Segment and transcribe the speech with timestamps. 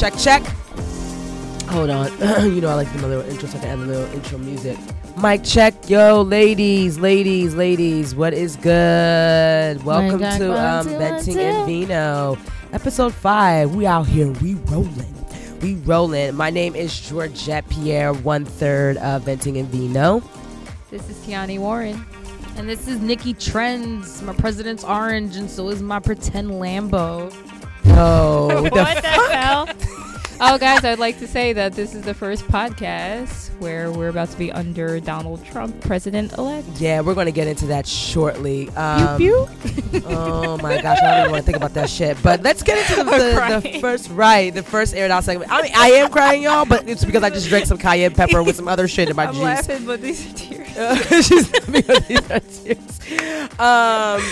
[0.00, 0.42] Check, check.
[1.68, 2.06] Hold on.
[2.54, 4.78] you know I like the little intro, so I can add a little intro music.
[5.20, 8.14] Mic check, yo, ladies, ladies, ladies.
[8.14, 9.84] What is good?
[9.84, 11.40] Welcome check, to um, Venting two.
[11.40, 12.38] and Vino,
[12.72, 13.74] episode five.
[13.74, 15.14] We out here, we rolling,
[15.60, 16.34] we rolling.
[16.34, 20.22] My name is Georgette Pierre, one third of Venting and Vino.
[20.90, 22.02] This is Tiani Warren.
[22.56, 24.22] And this is Nikki Trends.
[24.22, 27.30] My president's orange, and so is my pretend Lambo.
[27.86, 29.68] Oh, the what the hell?
[30.40, 34.30] Oh, guys, I'd like to say that this is the first podcast where we're about
[34.30, 36.66] to be under Donald Trump, president elect.
[36.80, 38.66] Yeah, we're going to get into that shortly.
[38.66, 39.48] Pew Um, pew.
[40.06, 42.16] oh my gosh, I don't even want to think about that shit.
[42.22, 43.10] But let's get into the,
[43.62, 45.50] the, the first right, the first aired out segment.
[45.52, 48.42] I mean, I am crying, y'all, but it's because I just drank some cayenne pepper
[48.42, 49.42] with some other shit in my I'm juice.
[49.42, 50.76] laughing, but these are tears.
[50.76, 53.58] Uh, she's because these are tears.
[53.60, 54.22] Um,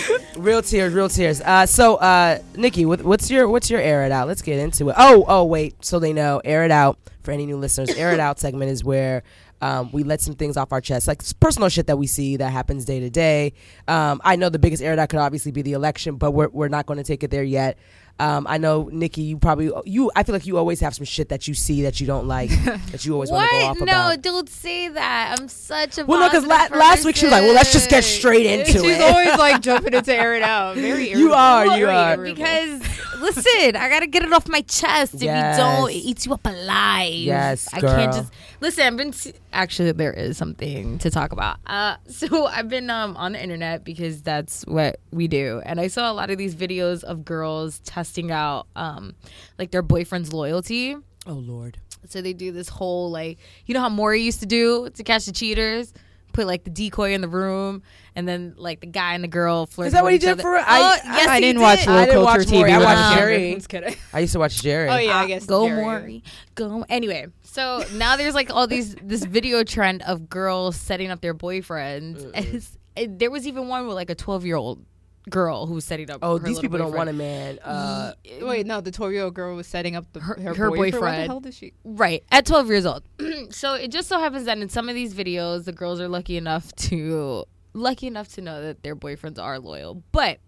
[0.41, 1.41] real tears, real tears.
[1.41, 4.27] Uh, so, uh, Nikki, what, what's your what's your air it out?
[4.27, 4.95] Let's get into it.
[4.97, 5.83] Oh, oh, wait.
[5.85, 6.97] So they know, air it out
[7.29, 7.89] for any new listeners.
[7.91, 9.21] Air it out segment is where
[9.61, 12.49] um, we let some things off our chest, like personal shit that we see that
[12.51, 13.53] happens day to day.
[13.87, 16.47] Um, I know the biggest air it out could obviously be the election, but we're
[16.49, 17.77] we're not going to take it there yet.
[18.21, 20.11] Um, I know Nikki, you probably you.
[20.15, 22.49] I feel like you always have some shit that you see that you don't like
[22.91, 23.85] that you always want to go off What?
[23.85, 24.21] No, about.
[24.21, 25.37] don't say that.
[25.39, 27.71] I'm such a Well, no, because positive la- last week she was like, "Well, let's
[27.71, 30.75] just get straight into She's it." She's always like jumping into air it out.
[30.75, 31.35] Very You irritable.
[31.35, 32.13] are, you Very are.
[32.15, 32.35] irritable.
[32.35, 32.81] Because
[33.19, 35.15] listen, I gotta get it off my chest.
[35.15, 35.57] If Yes.
[35.57, 37.13] you don't, it eats you up alive.
[37.13, 38.83] Yes, I can't just listen.
[38.85, 41.57] I've been se- actually there is something to talk about.
[41.65, 45.87] Uh, so I've been um on the internet because that's what we do, and I
[45.87, 49.15] saw a lot of these videos of girls testing out um
[49.57, 50.95] like their boyfriend's loyalty.
[51.27, 51.77] Oh Lord.
[52.07, 55.25] So they do this whole like you know how Maury used to do to catch
[55.25, 55.93] the cheaters.
[56.31, 57.81] Put like the decoy in the room,
[58.15, 59.87] and then like the guy and the girl flirt.
[59.87, 60.41] Is that what with he did other.
[60.43, 60.55] for?
[60.57, 61.61] I, Oh, I, yes, I he didn't did.
[61.63, 62.69] watch I Low didn't watch Culture Maury.
[62.69, 62.73] TV.
[62.73, 63.19] I watched was younger.
[63.19, 63.53] Jerry.
[63.55, 63.95] Just kidding.
[64.13, 64.89] I used to watch Jerry.
[64.89, 65.81] Oh yeah, I Uh, guess go Jerry.
[65.81, 66.23] Maury,
[66.55, 66.85] go.
[66.89, 71.33] Anyway, so now there's like all these this video trend of girls setting up their
[71.33, 72.23] boyfriends.
[72.33, 74.83] And it's, it, there was even one with like a 12 year old
[75.29, 76.19] girl who was setting up.
[76.21, 77.59] Oh, her these little people don't want a man.
[77.59, 81.01] Uh, Wait, no, the twelve-year-old girl was setting up the, Her- her, her boyfriend.
[81.01, 81.73] What the hell does she?
[81.83, 83.03] Right at 12 years old.
[83.49, 86.37] so it just so happens that in some of these videos, the girls are lucky
[86.37, 90.39] enough to lucky enough to know that their boyfriends are loyal, but.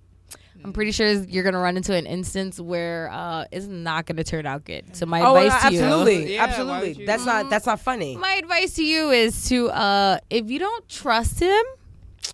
[0.64, 4.46] I'm pretty sure you're gonna run into an instance where uh, it's not gonna turn
[4.46, 4.96] out good.
[4.96, 6.94] So my oh, advice to you, absolutely, Yeah, absolutely.
[6.94, 8.16] you- That's not that's not funny.
[8.16, 11.64] My advice to you is to uh if you don't trust him,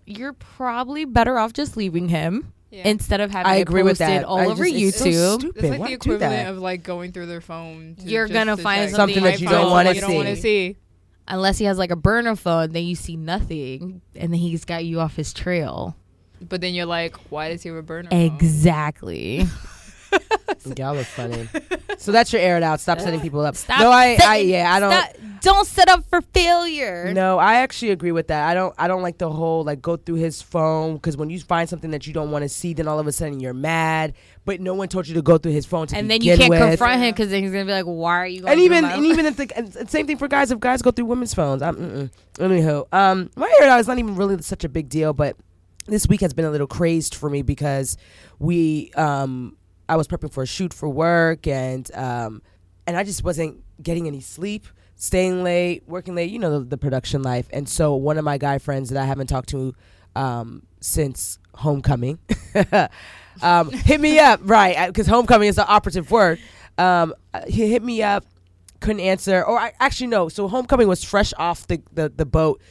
[0.05, 2.87] you're probably better off just leaving him Yeah.
[2.87, 4.25] instead of having I it agree with posted that.
[4.25, 5.39] all I over just- it's so YouTube.
[5.39, 5.57] stupid.
[5.63, 6.15] It's like Why the do that?
[6.25, 7.95] equivalent of like going through their phone.
[7.99, 8.95] To You're just gonna to find check.
[8.95, 10.73] something that you don't wanna something you don't want to see.
[10.73, 10.77] see.
[11.29, 14.85] Unless he has like a burner phone, then you see nothing, and then he's got
[14.85, 15.97] you off his trail.
[16.47, 18.09] But then you're like, why does he have a burner?
[18.09, 18.21] phone?
[18.21, 19.45] Exactly.
[20.77, 21.47] Y'all are funny.
[21.97, 22.79] so that's your air it out.
[22.79, 23.55] Stop setting people up.
[23.55, 24.91] Stop no, I, I, yeah, I don't.
[24.91, 27.13] Stop- don't set up for failure.
[27.13, 28.47] No, I actually agree with that.
[28.47, 28.73] I don't.
[28.77, 31.91] I don't like the whole like go through his phone because when you find something
[31.91, 34.13] that you don't want to see, then all of a sudden you're mad.
[34.45, 36.49] But no one told you to go through his phone to And then you can't
[36.49, 36.59] with.
[36.59, 39.05] confront him because then he's gonna be like, "Why are you?" Going and even and
[39.05, 41.61] even if the and same thing for guys if guys go through women's phones.
[41.61, 42.11] I'm mm-mm.
[42.35, 42.87] anywho.
[42.93, 45.35] Um, my hair out is not even really such a big deal, but
[45.87, 47.97] this week has been a little crazed for me because
[48.39, 49.57] we um
[49.89, 52.41] I was prepping for a shoot for work and um
[52.85, 54.65] and I just wasn't getting any sleep,
[54.97, 56.29] staying late, working late.
[56.29, 59.05] You know the, the production life, and so one of my guy friends that I
[59.05, 59.73] haven't talked to
[60.15, 62.19] um since homecoming.
[63.41, 64.87] um, hit me up, right?
[64.87, 66.39] Because homecoming is the operative word.
[66.77, 67.13] Um,
[67.47, 68.25] he hit me up,
[68.79, 70.29] couldn't answer, or I actually no.
[70.29, 72.61] So homecoming was fresh off the the, the boat.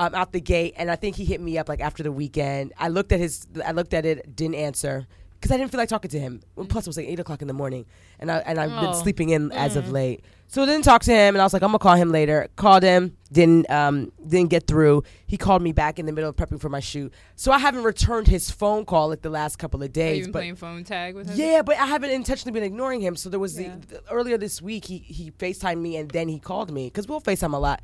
[0.00, 2.72] Um, out the gate, and I think he hit me up like after the weekend.
[2.78, 5.08] I looked at his, I looked at it, didn't answer
[5.40, 6.40] because I didn't feel like talking to him.
[6.56, 7.86] Well, Plus, it was like eight o'clock in the morning,
[8.18, 9.02] and I and I've been Oh.
[9.02, 10.24] sleeping in as of late.
[10.50, 12.48] So I didn't talk to him, and I was like, I'm gonna call him later.
[12.56, 15.02] Called him, didn't um didn't get through.
[15.26, 17.82] He called me back in the middle of prepping for my shoot, so I haven't
[17.84, 20.24] returned his phone call like the last couple of Are you days.
[20.26, 21.38] been But playing phone tag with him?
[21.38, 23.14] yeah, but I haven't intentionally been ignoring him.
[23.14, 23.76] So there was Yeah.
[23.76, 27.06] the, the- earlier this week he he Facetimed me and then he called me because
[27.06, 27.80] we'll Facetime a lot.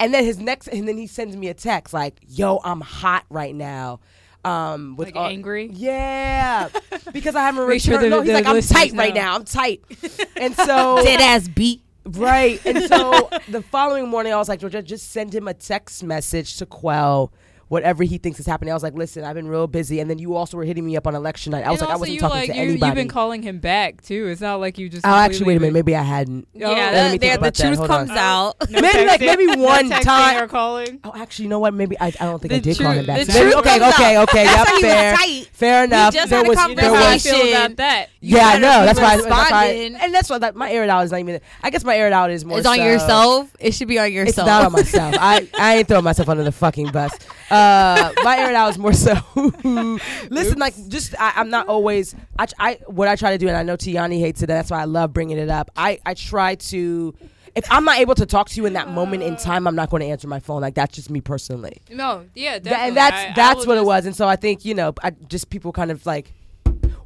[0.00, 3.24] And then his next and then he sends me a text like, "Yo, I'm hot
[3.30, 4.00] right now."
[4.44, 5.70] Um, with Like all- angry?
[5.72, 6.68] Yeah,
[7.12, 8.04] because I haven't sure returned.
[8.12, 9.34] the- no, he's like, "I'm tight right know." now.
[9.34, 9.82] I'm tight."
[10.36, 11.82] and so dead ass beat.
[12.04, 12.60] Right.
[12.64, 16.56] And so the following morning, I was like, Georgia, just send him a text message
[16.56, 17.30] to quell
[17.70, 18.72] whatever he thinks is happening.
[18.72, 20.96] I was like, listen, I've been real busy, and then you also were hitting me
[20.96, 21.64] up on election night.
[21.64, 22.86] I was And like, I wasn't talking like, to you, anybody.
[22.86, 24.26] You've been calling him back too.
[24.26, 25.06] It's not like you just.
[25.06, 25.74] oh, actually, wait a minute.
[25.74, 26.48] Maybe I hadn't.
[26.52, 27.54] Yeah, me think the, that.
[27.54, 28.06] truth Hold on.
[28.08, 28.56] comes out.
[28.70, 30.98] No Maybe, like, maybe one texting time- or calling.
[31.04, 31.72] Oh, actually, you know what?
[31.74, 33.26] Maybe I, I don't think I The did call him back.
[33.26, 34.28] the Maybe, okay, okay, out.
[34.28, 34.44] okay.
[34.44, 35.48] That's yep, fair, tight.
[35.52, 36.14] fair enough.
[36.14, 38.06] just there had a was, You there I was, about that.
[38.20, 41.10] You yeah, no, that's why, that's why, and that's why that, my air out is
[41.12, 41.40] not even.
[41.62, 42.58] I guess my air out is more.
[42.58, 43.54] It's on yourself.
[43.60, 44.38] It should be on yourself.
[44.38, 45.14] It's not on myself.
[45.18, 47.12] I, I ain't throwing myself under the fucking bus.
[47.50, 49.14] Uh, my air it out is more so.
[50.30, 52.14] listen, like just I, I'm not always.
[52.38, 54.46] I, I what I try to do, and I know Tiani hates it.
[54.46, 55.70] That's why I love bringing it up.
[55.76, 57.14] I I try to.
[57.56, 59.90] If I'm not able to talk to you in that moment in time, I'm not
[59.90, 60.60] going to answer my phone.
[60.60, 61.78] Like that's just me personally.
[61.90, 62.88] No, yeah, definitely.
[62.88, 64.06] and that's I- I that's will what it was.
[64.06, 66.32] And so I think you know, I just people kind of like,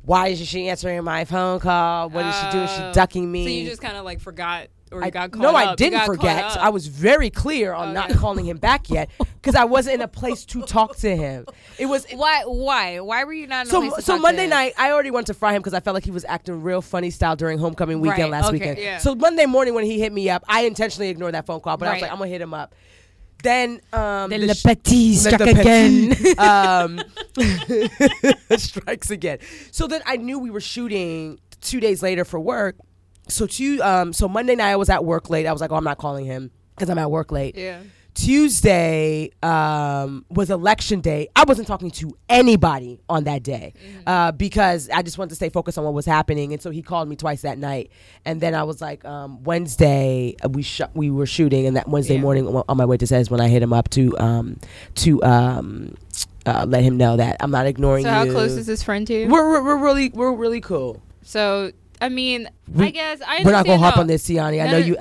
[0.03, 2.11] why is she answering my phone call?
[2.11, 2.65] What is she doing?
[2.65, 2.89] Is Oh.
[2.89, 3.45] she ducking me?
[3.45, 5.55] So you just kind of like forgot or you I, got no.
[5.55, 6.57] I didn't forget.
[6.59, 9.09] I was very clear on not calling him back yet
[9.45, 11.45] because I wasn't in a place to talk to him.
[11.79, 12.45] It was Why?
[12.47, 13.01] Why?
[13.01, 13.67] Why were you not?
[13.67, 13.81] In a so.
[13.81, 14.51] place to So talk to Monday him?
[14.51, 16.81] night, I already wanted to fry him because I felt like he was acting real
[16.81, 18.79] funny style during homecoming weekend Right, last okay, weekend.
[18.79, 18.99] yeah.
[18.99, 21.89] So Monday morning when he hit me up, I intentionally ignored that phone call, but
[21.89, 22.75] I was like, I'm gonna hit him up.
[23.43, 25.61] Then um, The the Le sh- Petit Le struck Petit,
[26.11, 26.39] again.
[26.39, 27.03] um,
[28.57, 29.39] strikes again.
[29.71, 32.77] So then I knew we were shooting two days later for work.
[33.29, 35.47] So two, um, so Monday night I was at work late.
[35.47, 37.57] I was like, oh, I'm not calling him because I'm at work late.
[37.57, 37.81] yeah.
[38.15, 41.29] Tuesday um, was election day.
[41.37, 43.75] I wasn't talking to anybody on that day
[44.07, 46.53] uh, because I just wanted to stay focused on what was happening.
[46.53, 47.91] And so he called me twice that night.
[48.25, 51.89] And then I was like, um, Wednesday uh, we sh- we were shooting, and that
[51.89, 52.21] Wednesday Yeah.
[52.23, 54.59] morning on my way to Says when I hit him up to um,
[54.97, 55.95] to um,
[56.47, 58.15] uh, let him know that I'm not ignoring So you.
[58.15, 59.29] how close is this friend to you?
[59.29, 61.03] We're, we're, we're really we're really cool.
[61.23, 61.73] so
[62.05, 64.63] I mean, We- I guess I We're not gonna hop how- on this, Tiani.
[64.63, 64.87] I No, know no.
[64.87, 64.97] you.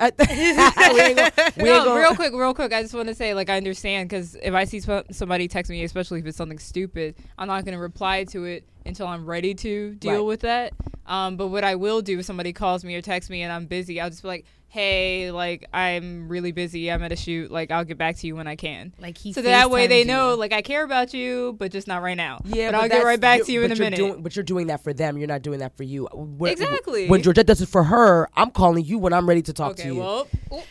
[1.00, 2.72] ain't gonna, we no, ain't gonna, real quick, real quick.
[2.72, 5.70] I just want to say, like, I understand because if I see sp- somebody text
[5.70, 9.26] me, especially if it's something stupid, I'm not going to reply to it until I'm
[9.26, 10.20] ready to deal Right.
[10.20, 10.72] with that.
[11.06, 13.66] Um, but what I will do if somebody calls me or texts me and I'm
[13.66, 16.90] busy, I'll just be like, "Hey, like, I'm really busy.
[16.90, 17.48] I'm at a shoot.
[17.48, 20.02] Like, I'll get back to you when I can." Like he so that way they
[20.02, 20.36] know, you.
[20.36, 22.40] like, I care about you, but just not right now.
[22.44, 23.96] Yeah, but, I'll get right back to you in a minute.
[23.96, 25.16] Doing, but you're doing that for them.
[25.16, 26.08] You're not doing that for you.
[26.12, 27.08] When- Exactly.
[27.08, 29.84] When Georgette does it for her, I'm calling you when I'm ready to talk okay,
[29.84, 30.00] to you.
[30.00, 30.26] well,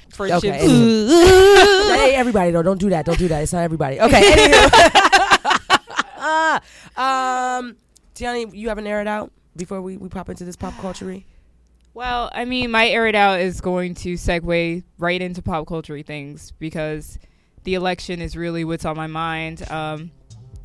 [0.09, 3.05] for Okay, hey, everybody, though, don't do that.
[3.05, 3.41] Don't do that.
[3.43, 4.01] It's not everybody.
[4.01, 4.21] Okay.
[4.21, 5.13] Anywho.
[6.97, 7.77] um,
[8.15, 11.05] Tiani, you haven't aired out before we, we pop into this pop culture
[11.95, 16.01] Well, I mean, my air it out is going to segue right into pop culture
[16.01, 17.19] things because
[17.65, 19.69] the election is really what's on my mind.
[19.71, 20.11] Um,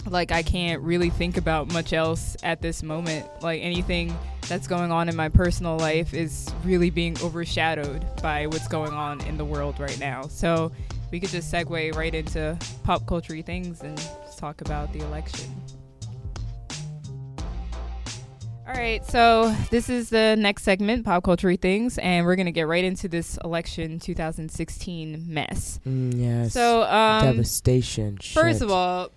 [0.06, 3.26] like, I can't really think about much else at this moment.
[3.42, 4.16] Like, anything
[4.48, 9.20] that's going on in my personal life is really being overshadowed by what's going on
[9.26, 10.22] in the world right now.
[10.22, 10.72] So,
[11.10, 14.00] we could just segue right into pop culture things and
[14.38, 15.50] talk about the election.
[18.68, 22.66] All right, so this is the next segment, pop culture things, and we're gonna get
[22.66, 25.80] right into this election 2016 mess.
[25.86, 26.52] Mm, yes.
[26.52, 28.18] So, um, devastation.
[28.18, 28.62] first Shit.
[28.62, 29.08] of all,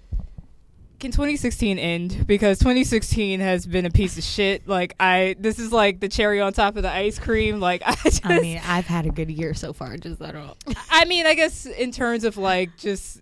[1.01, 2.25] can 2016 end?
[2.27, 4.67] Because 2016 has been a piece of shit.
[4.69, 7.59] Like I, this is like the cherry on top of the ice cream.
[7.59, 9.97] Like I just, I mean, I've had a good year so far.
[9.97, 10.53] Just I don't.
[10.89, 13.17] I mean, I guess in terms of like just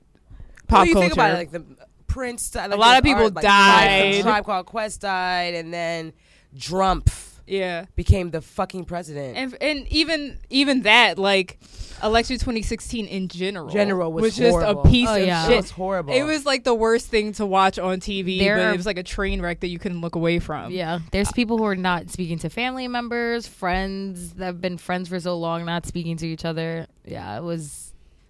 [0.70, 1.08] Well, pop you culture.
[1.08, 1.64] think about it, like the
[2.10, 2.54] Prince.
[2.54, 4.14] Like A lot of people art- like, died.
[4.16, 6.12] Tribe, Tribe Called Quest died, and then
[6.58, 7.86] Drumpf yeah.
[7.96, 9.38] became the fucking president.
[9.38, 11.58] and and even even that like
[12.02, 15.50] election 2016 in general General was just a piece Oh, of yeah.
[15.50, 16.14] it was horrible.
[16.14, 18.86] it was like the worst thing to watch on TV There but are- it was
[18.86, 21.76] like a train wreck that you couldn't look away from Yeah, there's people who are
[21.76, 26.16] not speaking to family members, friends that have been friends for so long, not speaking
[26.18, 26.88] to each other.
[27.06, 27.89] Yeah, it was.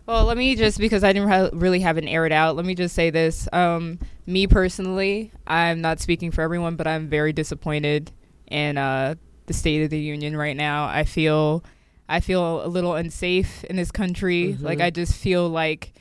[0.10, 2.74] Well let me just because I didn't ha- really have an aired out let me
[2.76, 8.12] just say this um me personally I'm not speaking for everyone but I'm very disappointed
[8.48, 11.64] in uh the state of the union right now I feel
[12.08, 14.64] I feel a little unsafe in this country Mhm.
[14.64, 15.94] like I just feel like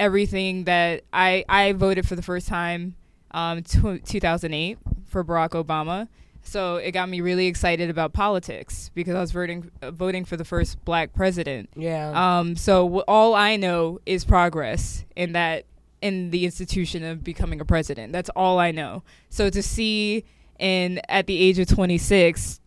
[0.00, 2.94] everything that I I voted for the first time
[3.30, 6.08] um tw 2008 for Barack Obama.
[6.48, 10.36] So it got me really excited about politics because I was voting uh, voting for
[10.38, 11.68] the first black president.
[11.76, 12.38] yeah.
[12.38, 15.64] Um so w- all I know is progress in that
[16.00, 18.12] in the institution of becoming a president.
[18.12, 19.02] That's all I know.
[19.28, 20.24] So to see
[20.58, 22.60] in at the age of 26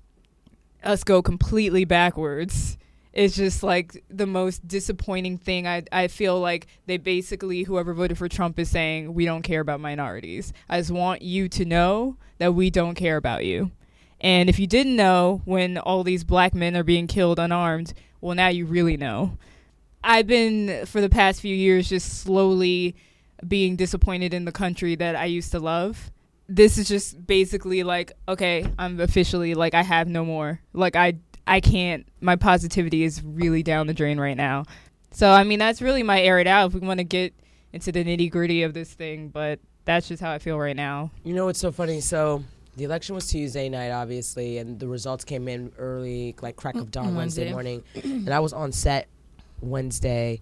[0.83, 2.77] us go completely backwards
[3.13, 5.67] is just like the most disappointing thing.
[5.67, 9.59] I I feel like they basically whoever voted for Trump is saying we don't care
[9.59, 10.53] about minorities.
[10.69, 13.71] I just want you to know that we don't care about you.
[14.19, 18.35] And if you didn't know when all these black men are being killed unarmed, well
[18.35, 19.37] now you really know.
[20.03, 22.95] I've been for the past few years just slowly
[23.47, 26.11] being disappointed in the country that I used to love.
[26.47, 30.59] This is just basically like, okay, I'm officially like I have no more.
[30.73, 31.15] Like I
[31.47, 34.65] I can't my positivity is really down the drain right now.
[35.11, 37.33] So I mean that's really my air it out if we want to get
[37.73, 41.11] into the nitty gritty of this thing, but that's just how I feel right now.
[41.23, 42.01] You know what's so funny?
[42.01, 42.43] So
[42.77, 46.91] the election was Tuesday night, obviously, and the results came in early, like crack of
[46.91, 47.51] dawn Wednesday, Wednesday.
[47.51, 47.83] morning.
[48.25, 49.07] and I was on set
[49.61, 50.41] Wednesday,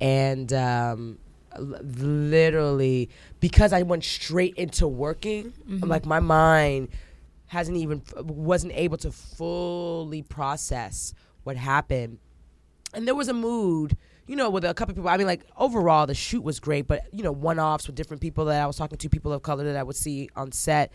[0.00, 1.18] and um,
[1.58, 3.08] literally
[3.40, 6.88] because I went straight into working, like my mind
[7.50, 12.18] hasn't even wasn't able to fully process what happened.
[12.94, 16.06] And there was a mood you know with a couple people i mean like overall
[16.06, 18.96] the shoot was great but you know one-offs with different people that i was talking
[18.96, 20.92] to people of color that i would see on set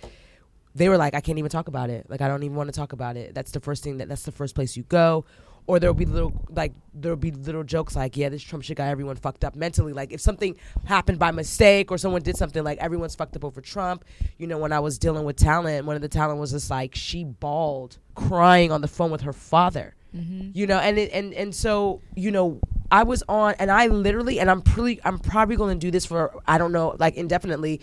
[0.74, 2.09] they were like i can't even talk about it.
[2.09, 3.33] Like i don't even want to talk about it.
[3.33, 5.25] That's the first thing that that's the first place you go
[5.67, 8.88] or there'll be little like there'll be little jokes like yeah this trump shit got
[8.88, 9.93] everyone fucked up mentally.
[9.93, 10.55] Like if something
[10.86, 14.05] happened by mistake or someone did something like everyone's fucked up over trump.
[14.38, 16.95] You know when i was dealing with talent one of the talent was just like
[16.95, 19.95] she bawled crying on the phone with her father.
[20.15, 20.51] Mm-hmm.
[20.53, 22.60] You know and it, and and so you know
[22.91, 26.05] i was on and i literally and i'm pretty i'm probably going to do this
[26.05, 27.81] for i don't know like indefinitely.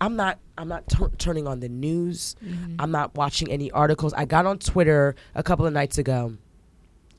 [0.00, 2.34] I'm not i'm not tur turning on the news.
[2.44, 2.74] Mm-hmm.
[2.80, 4.12] I'm not watching any articles.
[4.12, 6.36] I got on twitter a couple of nights ago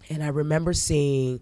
[0.10, 1.40] and i remember seeing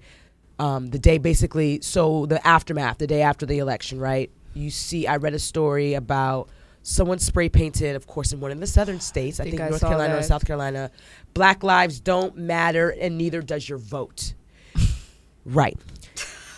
[0.60, 4.30] um, the day basically so the aftermath the day after the election right?
[4.54, 6.50] You see i read a story about
[6.84, 9.40] someone spray painted of course in one of the southern states.
[9.40, 10.92] I Think I north carolina or south carolina.
[11.34, 14.34] Black lives don't matter and neither does your vote.
[15.46, 15.78] Right.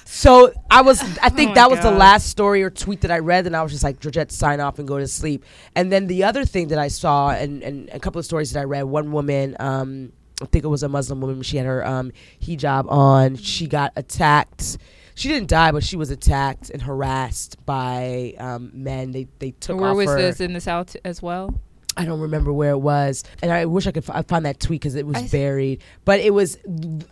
[0.05, 3.19] So i was i think Oh that was the last story or tweet that i
[3.19, 5.45] read and i was just like georgette sign off and go to sleep.
[5.75, 8.59] And then the other thing that i saw and, and a couple of stories that
[8.59, 10.11] i read one woman um,
[10.43, 13.91] i think it was a muslim woman she had her um, hijab on she got
[13.95, 14.77] attacked
[15.15, 19.79] she didn't die but she was attacked and harassed by um, men they, they took
[19.79, 21.53] Where was her this in the South as well?
[21.95, 24.59] I don't remember where it was, and I wish I could f- I find that
[24.59, 25.83] tweet because it was I s- buried.
[26.05, 26.57] But it was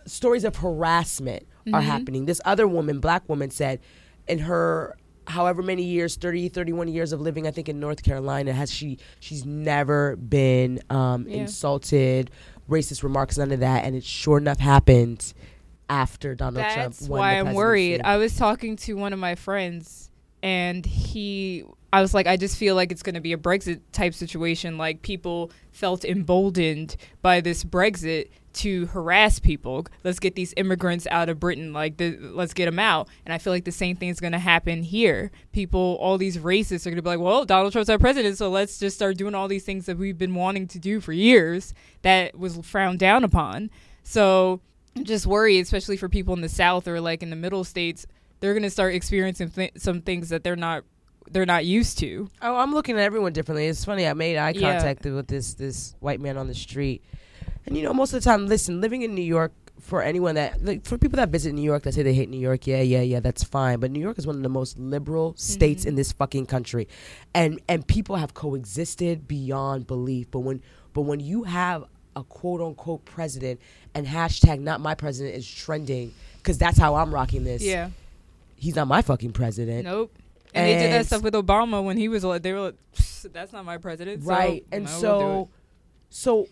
[0.08, 1.84] stories of harassment are Mhm.
[1.84, 2.26] happening.
[2.26, 3.80] This other woman, black woman, said
[4.28, 4.98] in her
[5.28, 8.98] however many years 30 31 years of living i think in north carolina has she
[9.20, 11.42] she's never been um, Yeah.
[11.42, 12.32] insulted
[12.72, 15.34] racist remarks none of that and it sure enough happened
[15.90, 18.02] after donald That's trump That's why I'm worried.
[18.04, 20.10] I was talking to one of my friends,
[20.42, 23.82] and he, I was like, I just feel like it's going to be a Brexit
[23.92, 24.78] type situation.
[24.78, 29.86] Like people felt emboldened by this Brexit to harass people.
[30.04, 31.74] Let's get these immigrants out of Britain.
[31.74, 33.08] Like, the, let's get them out.
[33.26, 35.32] And I feel like the same thing is going to happen here.
[35.52, 38.50] People, all these racists are going to be like, well, Donald Trump's our president, so
[38.50, 41.74] let's just start doing all these things that we've been wanting to do for years
[42.02, 43.70] that was frowned down upon.
[44.04, 44.62] So
[44.96, 48.06] I'm just worried, especially for people in the South or like in the middle states.
[48.40, 50.84] They're going to start experiencing th- some things that they're not
[51.30, 52.28] they're not used to.
[52.42, 53.68] Oh, I'm looking at everyone differently.
[53.68, 54.06] It's funny.
[54.08, 54.74] I made eye Yeah.
[54.74, 57.04] contact with this this white man on the street,
[57.66, 60.64] and you know, most of the time, listen, living in New York for anyone that
[60.64, 63.02] like for people that visit New York that say they hate New York, yeah, yeah,
[63.02, 63.80] yeah, that's fine.
[63.80, 65.88] But New York is one of the most liberal states Mhm.
[65.90, 66.88] in this fucking country,
[67.34, 70.30] and and people have coexisted beyond belief.
[70.30, 70.62] But when
[70.94, 73.60] but when you have a quote unquote president
[73.96, 77.64] and hashtag not my president is trending because that's how I'm rocking this.
[77.64, 77.90] Yeah,
[78.56, 79.86] he's not my fucking president.
[79.86, 80.12] Nope.
[80.54, 82.76] And, they did that stuff with Obama when he was like, they were like,
[83.32, 84.24] that's not my president.
[84.24, 85.50] So, right and no, we'll so
[86.10, 86.48] so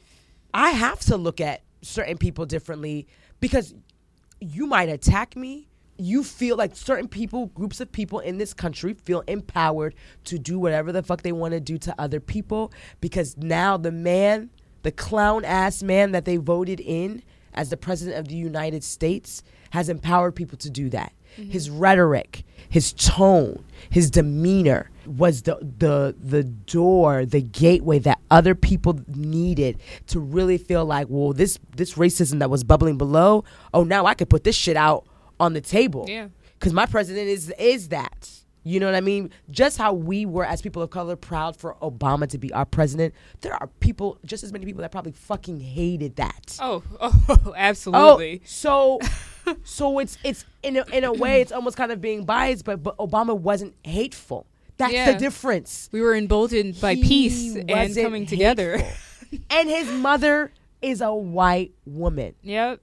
[0.54, 3.08] i have to look at certain people differently
[3.40, 3.74] because
[4.40, 5.68] you might attack me.
[5.98, 10.58] You feel like certain people groups of people in this country feel empowered to do
[10.58, 14.50] whatever the fuck they want to do to other people because now the man
[14.84, 17.22] the clown ass man that they voted in
[17.54, 21.12] as the president of the united states has empowered people to do that.
[21.38, 21.50] Mm-hmm.
[21.50, 28.54] His rhetoric his tone his demeanor was the the the door the gateway that other
[28.54, 33.84] people needed to really feel like well this this racism that was bubbling below oh
[33.84, 35.06] now i could put this shit out
[35.40, 36.28] on the table Yeah.
[36.60, 38.30] because my president is is that
[38.64, 41.76] you know what i mean just how we were as people of color proud for
[41.82, 45.60] obama to be our president there are people just as many people that probably fucking
[45.60, 48.42] hated that Oh, oh, absolutely.
[48.44, 49.00] Oh, so
[49.64, 52.84] so it's it's in a, in a way it's almost kind of being biased, but
[52.84, 54.46] but Obama wasn't hateful.
[54.80, 55.12] That's Yeah.
[55.12, 55.90] the difference.
[55.92, 58.82] We were emboldened by He peace and coming together.
[59.52, 62.34] and his mother is a white woman.
[62.42, 62.80] Yep.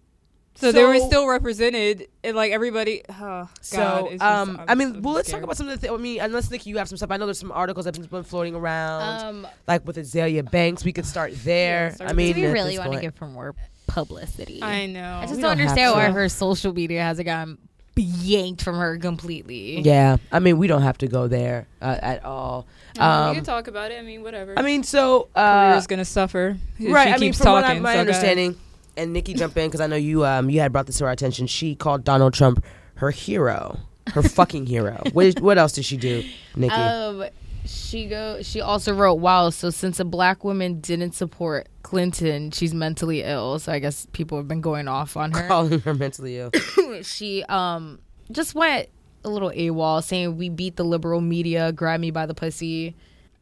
[0.58, 3.02] So, they were still represented, and like everybody.
[3.10, 5.68] Oh, So, God, it's just- um, I'm I mean, so well, let's talk about some
[5.68, 5.86] of the.
[5.86, 7.10] Th- I mean, unless Nikki, you have some stuff.
[7.10, 10.82] I know there's some articles that have been floating around, Um, like with Azealia Banks.
[10.82, 11.92] We could start there.
[11.94, 13.54] start I mean, do we really want to get for more
[13.86, 14.62] publicity?
[14.62, 15.16] I know.
[15.18, 17.58] I just We don't don't understand why her social media hasn't gotten
[18.02, 19.80] yanked from her completely.
[19.80, 22.66] Yeah, I mean, we don't have to go there uh, at all.
[22.98, 23.98] Um, Um, you can talk about it.
[23.98, 24.54] I mean, whatever.
[24.58, 26.56] I mean, so uh, career's gonna suffer.
[26.78, 27.08] if right?
[27.08, 27.98] She I mean, keeps from what I, my so go ahead.
[28.00, 28.56] understanding,
[28.96, 31.10] and Nikki jump in because I know you um you had brought this to our
[31.10, 31.46] attention.
[31.46, 32.64] She called Donald Trump
[32.96, 33.78] her hero,
[34.14, 35.02] her fucking hero.
[35.12, 36.24] What, what else did she do,
[36.54, 36.74] Nikki?
[36.74, 37.24] Um,
[37.66, 38.42] she go.
[38.42, 43.58] She also wrote, "Wow, so since a black woman didn't support Clinton, she's mentally ill."
[43.58, 45.46] So I guess people have been going off on her.
[45.46, 46.50] Calling her mentally ill.
[47.02, 47.98] she um
[48.30, 48.88] just went
[49.24, 52.96] a little AWOL, saying, "We beat the liberal media, grab me by the pussy."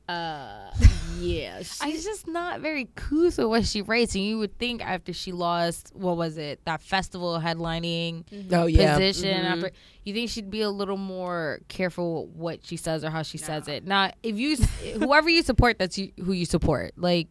[0.08, 0.70] Uh,
[1.18, 5.12] yeah, she's just not very cool with what she writes, and you would think after
[5.12, 8.94] she lost, what was it, that festival headlining Oh yeah.
[8.94, 9.44] position, Mhm.
[9.44, 9.70] after
[10.04, 13.66] you think she'd be a little more careful what she says or how she says
[13.68, 13.86] it.
[13.86, 14.56] Now, if you,
[14.98, 16.92] whoever you support, that's you, who you support.
[16.96, 17.28] Like,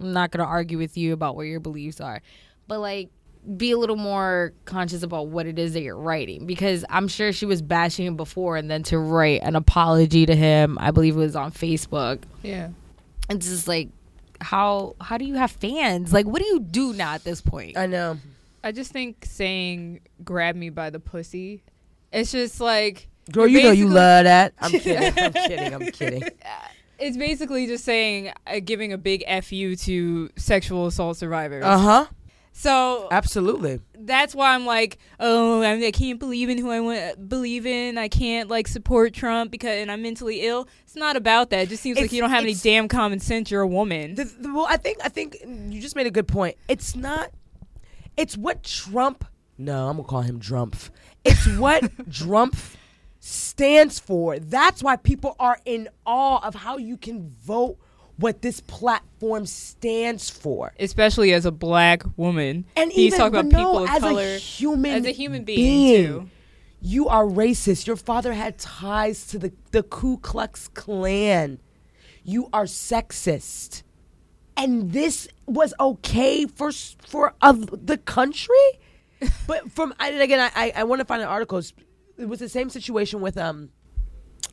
[0.00, 2.22] I'm not gonna argue with you about what your beliefs are,
[2.66, 3.10] but like,
[3.56, 7.32] be a little more conscious about what it is that you're writing because I'm sure
[7.32, 11.16] she was bashing him before, and then to write an apology to him, I believe
[11.16, 12.22] it was on Facebook.
[12.42, 12.70] Yeah.
[13.28, 13.88] It's just like,
[14.40, 16.12] how how do you have fans?
[16.12, 17.76] Like, what do you do now at this point?
[17.76, 18.18] I know.
[18.62, 21.62] I just think saying "grab me by the pussy,"
[22.12, 24.54] it's just like Girl, you're know you love that.
[24.58, 25.22] I'm kidding.
[25.22, 25.74] I'm kidding.
[25.74, 26.22] I'm kidding.
[26.96, 31.64] It's basically just saying uh, giving a big fu to sexual assault survivors.
[31.64, 32.06] Uh huh.
[32.56, 33.80] So Absolutely.
[33.98, 37.66] that's why I'm like, oh, I, mean, I can't believe in who I want believe
[37.66, 37.98] in.
[37.98, 40.68] I can't like support Trump because and I'm mentally ill.
[40.84, 41.64] It's not about that.
[41.64, 43.50] It just seems like you don't have any damn common sense.
[43.50, 44.14] You're a woman.
[44.14, 46.56] The, the, well, I think I think you just made a good point.
[46.68, 47.32] It's not.
[48.16, 49.24] It's what Trump.
[49.58, 50.90] No, I'm gonna call him Drumpf.
[51.24, 52.76] It's what Drumpf
[53.18, 54.38] stands for.
[54.38, 57.78] That's why people are in awe of how you can vote
[58.16, 60.72] what this platform stands for.
[60.78, 64.22] Especially as a black woman, And he's even talking about but people of as color
[64.22, 66.30] a human, as a human being, too.
[66.80, 67.86] You are racist.
[67.86, 71.58] Your father had ties to the, the Ku Klux Klan.
[72.22, 73.82] You are sexist.
[74.56, 76.70] And this was okay for
[77.06, 78.54] for uh, the country?
[79.46, 81.60] but from I, and again, I, I, I want to find an article.
[82.16, 83.70] It was the same situation with um,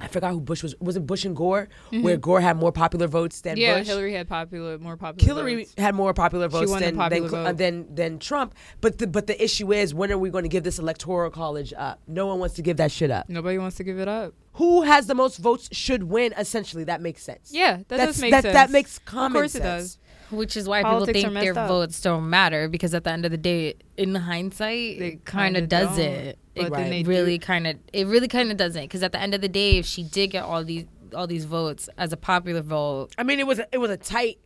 [0.02, 0.76] I forgot who Bush was.
[0.80, 3.62] Was it Bush and Gore, where Gore had more popular votes than Mm-hmm.
[3.62, 3.88] Yeah, Bush?
[3.88, 5.26] Hillary had popular, more popular.
[5.26, 5.74] Hillary votes.
[5.78, 7.46] had more popular votes than popular than, vote.
[7.46, 8.56] uh, than than Trump.
[8.82, 11.74] But the but the issue is, when are we going to give this electoral college
[11.78, 12.00] up?
[12.08, 13.30] No one wants to give that shit up.
[13.30, 14.34] Nobody wants to give it up.
[14.56, 16.34] Who has the most votes should win.
[16.38, 17.52] Essentially, that makes sense.
[17.54, 18.54] Yeah, that That's, does make that, sense.
[18.54, 19.84] That makes common course it sense.
[19.84, 19.98] does.
[20.32, 21.68] Which is why Politics people think their up.
[21.68, 25.56] votes don't matter because at the end of the day, in hindsight, They it kind
[25.56, 26.40] kinda does don't, it.
[26.56, 28.82] but It then they really kind of, it really kind of doesn't.
[28.84, 31.44] Because at the end of the day, if she did get all these all these
[31.44, 34.40] votes as a popular vote, I mean, it was a, it was a tight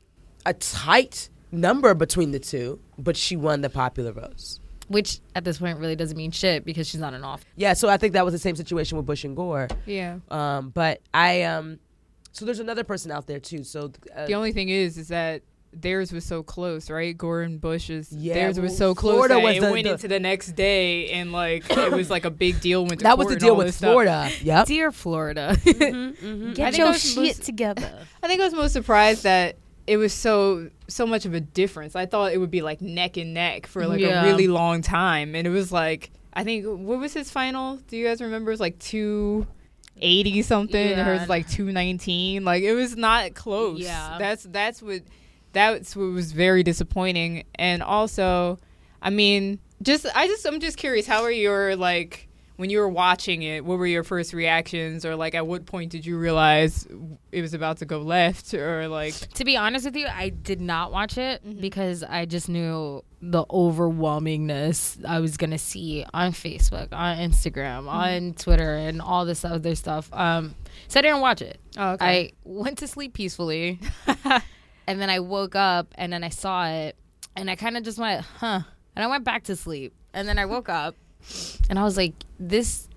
[0.48, 4.60] a tight number between the two, but she won the popular votes.
[4.88, 7.46] which at this point really doesn't mean shit because she's not in office.
[7.56, 9.68] Yeah, so I think that was the same situation with Bush and Gore.
[9.86, 10.18] Yeah.
[10.30, 11.80] Um, but I um,
[12.32, 13.64] so there's another person out there too.
[13.64, 15.42] So uh, The only thing is, is that
[15.82, 17.18] theirs was so close, right?
[17.18, 19.92] Gore and Bush's Yeah, theirs was so close Florida that was it the- went the-
[19.94, 22.82] into the next day, and like it was like a big deal.
[22.86, 23.76] Went to that was the deal with.
[23.78, 24.30] Florida.
[24.42, 26.50] Yeah, Dear Florida, mm-hmm, mm-hmm.
[26.50, 28.06] I get think your I was shit most- together.
[28.24, 29.58] I think I was most surprised that
[29.88, 31.96] it was so so much of a difference.
[31.96, 34.24] I thought it would be like neck and neck for like Yeah.
[34.24, 37.78] a really long time, and it was like I think what was his final?
[37.88, 38.52] Do you guys remember?
[38.52, 39.46] It was like two
[40.02, 40.76] eighty something.
[40.92, 42.44] and Hers was like two nineteen.
[42.44, 43.80] Like it was not close.
[43.80, 44.18] Yeah.
[44.20, 45.02] that's that's what
[45.56, 47.46] that's what was very disappointing.
[47.56, 48.60] And also,
[49.02, 51.08] I mean, just I just I'm just curious.
[51.08, 52.28] How are your like?
[52.58, 55.92] When you were watching it, what were your first reactions, or like at what point
[55.92, 56.88] did you realize
[57.34, 60.62] it was about to go left, or like To be honest with you, I did
[60.62, 61.60] not watch it Mm-hmm.
[61.60, 67.90] because I just knew the overwhelmingness I was gonna see on Facebook, on Instagram, Mm-hmm.
[67.90, 70.08] on Twitter, and all this other stuff.
[70.14, 70.56] Um,
[70.88, 71.60] so I didn't watch it.
[71.78, 73.80] Oh, I went to sleep peacefully,
[74.88, 76.96] and then I woke up and then I saw it,
[77.36, 78.62] and I kind of just went, huh,
[78.96, 80.96] and I went back to sleep, and then I woke up,
[81.70, 82.88] and I was like, this,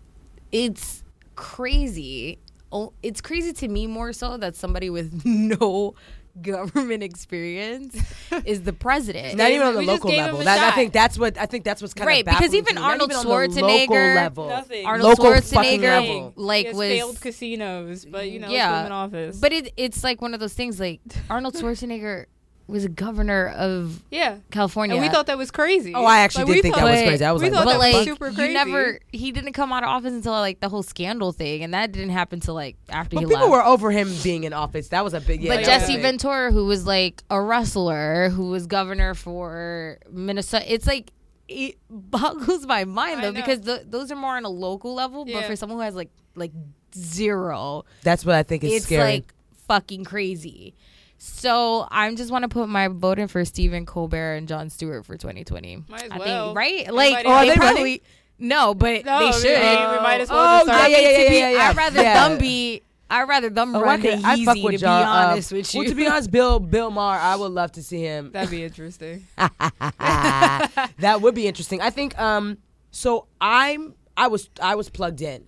[0.53, 1.03] it's
[1.35, 2.39] crazy.
[2.71, 5.95] Oh, it's crazy to me more so that somebody with no
[6.43, 7.97] government experience
[8.45, 9.37] is the president.
[9.37, 10.41] Not even on the We local level.
[10.41, 12.81] That, I think that's what I think that's what's kind Right, of because even to.
[12.81, 14.49] Not Arnold even on the local Schwarzenegger- level.
[14.49, 14.87] Nothing.
[14.87, 16.33] Arnold Local Schwarzenegger, level.
[16.37, 18.77] like Yes, was failed casinos, but you know, Yeah.
[18.79, 19.39] still in office.
[19.41, 20.79] But it, it's like one of those things.
[20.81, 22.27] Like Arnold Schwarzenegger
[22.69, 25.95] was a governor of yeah, California, and we thought that was crazy.
[25.95, 27.25] Oh, I actually Like, did we think that was crazy.
[27.25, 28.53] I was we like, thought but that the was like super you crazy.
[28.53, 31.93] never, he didn't come out of office until like the whole scandal thing, and that
[31.93, 33.51] didn't happen till like after But he people left.
[33.53, 34.89] were over him being in office.
[34.89, 35.43] That was a big.
[35.43, 36.03] Yeah, but Jesse big.
[36.03, 41.11] Ventura, who was like a wrestler, who was governor for Minnesota, it's like
[41.49, 45.25] it boggles my mind though because th those are more on a local level.
[45.25, 46.53] But for someone who has like like
[46.95, 49.03] zero, That's what I think is it's scary.
[49.03, 49.35] like
[49.67, 50.75] fucking crazy.
[51.19, 55.05] So I just want to put my vote in for Stephen Colbert and Jon Stewart
[55.05, 55.85] for 2020.
[55.89, 56.47] Might as I well.
[56.49, 56.95] think, right?
[56.95, 58.01] Like, Oh, they they probably running?
[58.39, 59.45] no, but No, they should.
[59.61, 60.91] mean, we might as well Oh, just start.
[60.91, 61.69] yeah, yeah, yeah, be- yeah, yeah.
[61.71, 62.29] I'd rather Yeah.
[62.29, 62.83] them be.
[63.11, 65.01] I'd rather them Oh, run I, could, I fuck Yeezy, with to John.
[65.03, 65.81] be um, honest with you.
[65.81, 68.31] Well, to be honest, Bill Bill Maher, I would love to see him.
[68.33, 69.27] That'd be interesting.
[69.39, 71.81] that would be interesting.
[71.81, 72.19] I think.
[72.19, 72.59] Um.
[72.91, 73.95] So I'm.
[74.17, 74.49] I was.
[74.63, 75.45] I was plugged in.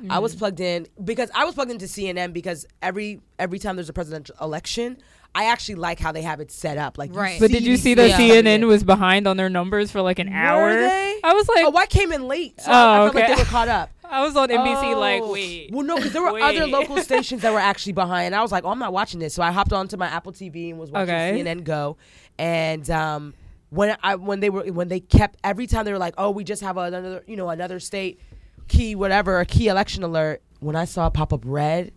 [0.00, 0.22] I Mm-hmm.
[0.22, 3.92] was plugged in because I was plugged into CNN because every every time there's a
[3.92, 4.96] presidential election,
[5.34, 6.96] I actually like how they have it set up.
[6.98, 7.38] Like, Right.
[7.38, 8.18] But did you see that Yeah.
[8.18, 10.74] CNN was behind on their numbers for like an hour?
[10.74, 11.20] they?
[11.22, 13.34] I was like, Oh, I came in late, so Oh, I felt like okay.
[13.34, 13.90] they were caught up.
[14.04, 15.32] I was on NBC like, Oh.
[15.32, 15.70] wait.
[15.70, 18.34] Well, no, because there were other local stations that were actually behind.
[18.34, 19.34] I was like, oh, I'm not watching this.
[19.34, 21.40] So I hopped onto my Apple TV and was watching Okay.
[21.44, 21.96] CNN Go.
[22.38, 23.34] And um,
[23.68, 26.42] when I when they were when they kept every time they were like, oh, we
[26.42, 28.18] just have another you know another state
[28.70, 30.42] key whatever a key election alert.
[30.60, 31.92] When I saw it pop up red,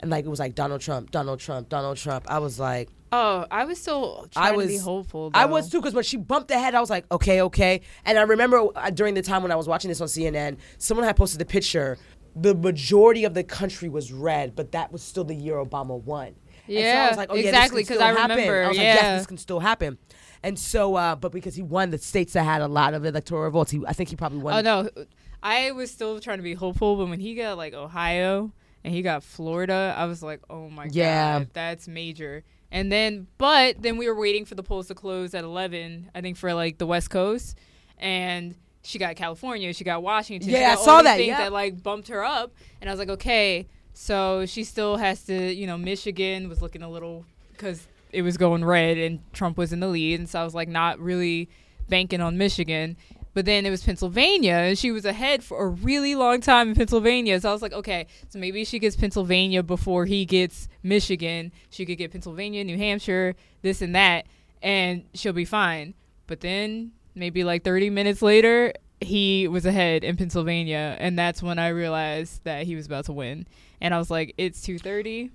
[0.00, 2.88] and like it was like Donald Trump, Donald Trump, Donald Trump, I was like.
[3.14, 5.30] Oh, I was still I trying to be was- hopeful.
[5.34, 7.82] I was too because when she bumped ahead, I was like, okay, okay.
[8.06, 11.06] And I remember uh, during the time when I was watching this on CNN, someone
[11.06, 11.98] had posted the picture.
[12.36, 16.28] The majority of the country was red, but that was still the year Obama won.
[16.28, 16.34] And
[16.68, 18.36] so I Yeah, was like, oh, yeah, exactly, because can 'cause still I happen.
[18.38, 18.94] remember, I was like, yeah.
[18.94, 19.98] yes, this can still happen.
[20.42, 23.50] And so, uh, but because he won the states that had a lot of electoral
[23.50, 24.54] votes, he, I think he probably won.
[24.54, 25.04] Oh no,
[25.42, 28.52] I was still trying to be hopeful, but when he got like Ohio
[28.84, 31.40] and he got Florida, I was like, oh my Yeah.
[31.40, 32.44] god, that's major.
[32.70, 36.10] And then, but then we were waiting for the polls to close at eleven.
[36.14, 37.58] I think for like the West Coast,
[37.98, 40.48] and she got California, she got Washington.
[40.50, 41.38] Yeah, I got all saw that, yeah.
[41.38, 45.52] that like bumped her up, and I was like, okay, so she still has to,
[45.52, 49.72] you know, Michigan was looking a little because it was going red and Trump was
[49.72, 51.48] in the lead, and so I was like, not really
[51.88, 52.96] banking on Michigan.
[53.34, 56.74] But then it was Pennsylvania, and she was ahead for a really long time in
[56.74, 57.40] Pennsylvania.
[57.40, 61.50] So I was like, okay, so maybe she gets Pennsylvania before he gets Michigan.
[61.70, 64.26] She could get Pennsylvania, New Hampshire, this and that,
[64.62, 65.94] and she'll be fine.
[66.26, 71.58] But then maybe like 30 minutes later, he was ahead in Pennsylvania, and that's when
[71.58, 73.46] I realized that he was about to win.
[73.80, 75.30] And I was like, it's 2:30.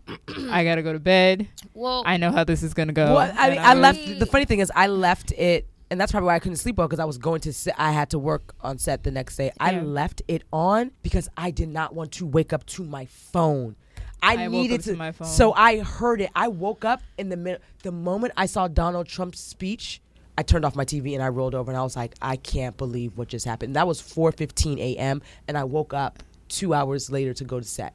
[0.51, 1.47] I gotta go to bed.
[1.73, 3.15] well, I know how this is gonna go.
[3.15, 4.19] Well, I And mean, I was- left.
[4.19, 6.87] The funny thing is, I left it, and that's probably why I couldn't sleep well
[6.87, 7.53] because I was going to.
[7.53, 9.51] Sit, I had to work on set the next day.
[9.59, 13.75] I left it on because I did not want to wake up to my phone.
[14.21, 14.97] I, I woke needed up to to.
[14.97, 15.27] my phone.
[15.27, 16.29] So I heard it.
[16.35, 17.61] I woke up in the minute.
[17.83, 20.01] The moment I saw Donald Trump's speech,
[20.37, 22.75] I turned off my TV and I rolled over and I was like, I can't
[22.77, 23.75] believe what just happened.
[23.75, 25.21] That was 4:15 a.m.
[25.47, 27.93] and I woke up two hours later to go to set.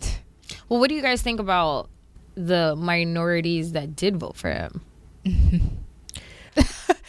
[0.68, 1.88] well, what do you guys think about
[2.34, 4.82] the minorities that did vote for him?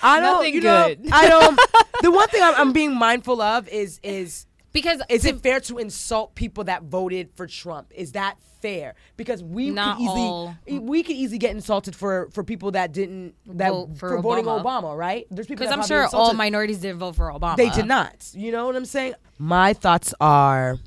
[0.05, 0.33] I don't.
[0.39, 1.07] Nothing you know, good.
[1.11, 1.59] I don't.
[2.01, 5.59] the one thing I'm, I'm being mindful of is is Because is to- it fair
[5.61, 7.91] to insult people that voted for Trump?
[7.95, 8.95] Is that fair?
[9.17, 10.55] Because we Not could easily all.
[10.81, 14.63] we could easily get insulted for for people that didn't that Vote for voting Obama.
[14.83, 15.27] Obama, right?
[15.31, 17.57] There's people Because I'm sure all minorities didn't vote for Obama.
[17.57, 18.27] they did not.
[18.33, 19.13] You know what I'm saying?
[19.37, 20.77] My thoughts are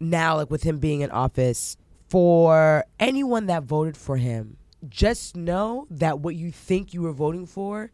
[0.00, 1.76] now, like with him being in office,
[2.08, 4.56] for anyone that voted for him,
[4.88, 7.90] just know that what you think you were voting for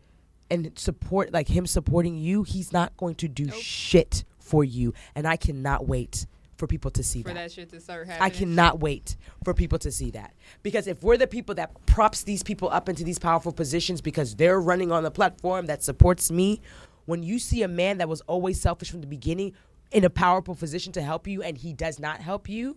[0.52, 4.92] and support, like him supporting you, he's not going to do shit for you.
[5.14, 6.26] And I cannot wait
[6.58, 7.34] for people to see for that.
[7.34, 8.22] that shit to start happening.
[8.22, 10.34] I cannot wait for people to see that.
[10.62, 14.34] Because if we're the people that props these people up into these powerful positions because
[14.36, 16.60] they're running on the platform that supports me,
[17.06, 19.54] when you see a man that was always selfish from the beginning
[19.90, 22.76] in a powerful position to help you and he does not help you,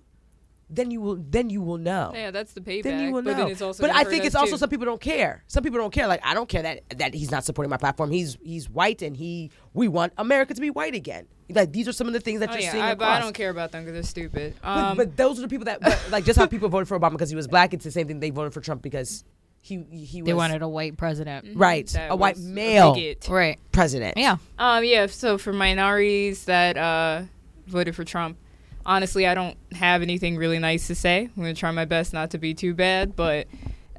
[0.70, 2.12] then you will then you will know.
[2.14, 2.84] Yeah, that's the payback.
[2.84, 3.44] Then you will but know.
[3.44, 4.58] then it's also but I think us it's also too.
[4.58, 5.44] some people don't care.
[5.48, 6.08] Some people don't care.
[6.08, 8.10] Like I don't care that that he's not supporting my platform.
[8.12, 11.28] He's he's white and he we want America to be white again.
[11.50, 13.20] Like these are some of the things that Oh, you're yeah, seeing I, but I
[13.20, 14.56] don't care about them because they're stupid.
[14.62, 17.00] But, Um, but those are the people that but, like just how people voted for
[17.00, 17.74] Obama because he was black.
[17.76, 19.24] It's the same thing they voted for Trump because
[19.62, 21.56] he he was They wanted a white president.
[21.56, 23.28] right that a white male bigot.
[23.30, 23.60] Right.
[23.72, 24.18] president.
[24.18, 24.38] Yeah.
[24.58, 25.06] Um, yeah.
[25.06, 27.24] So for minorities that uh,
[27.68, 28.38] voted for Trump,
[28.86, 31.30] honestly, I don't have anything really nice to say.
[31.36, 33.48] I'm gonna try my best not to be too bad, but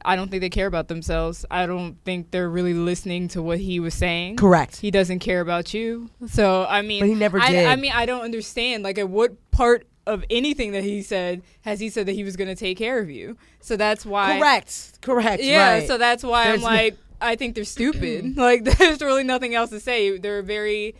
[0.04, 1.44] I don't think they care about themselves.
[1.50, 4.36] I don't think they're really listening to what he was saying.
[4.36, 4.76] correct.
[4.76, 6.10] He doesn't care about you.
[6.28, 7.66] So I mean, But he never I, did.
[7.66, 8.84] I mean, I don't understand.
[8.84, 12.36] Like, at what part of anything that he said has he said that he was
[12.36, 13.36] going to take care of you?
[13.60, 14.38] So that's why.
[14.38, 14.98] correct.
[15.02, 15.42] Correct.
[15.42, 15.72] Yeah.
[15.78, 15.86] right.
[15.88, 18.36] So that's why There's I'm no- like, I think they're stupid.
[18.36, 20.16] like, there's really nothing else to say.
[20.18, 20.94] They're very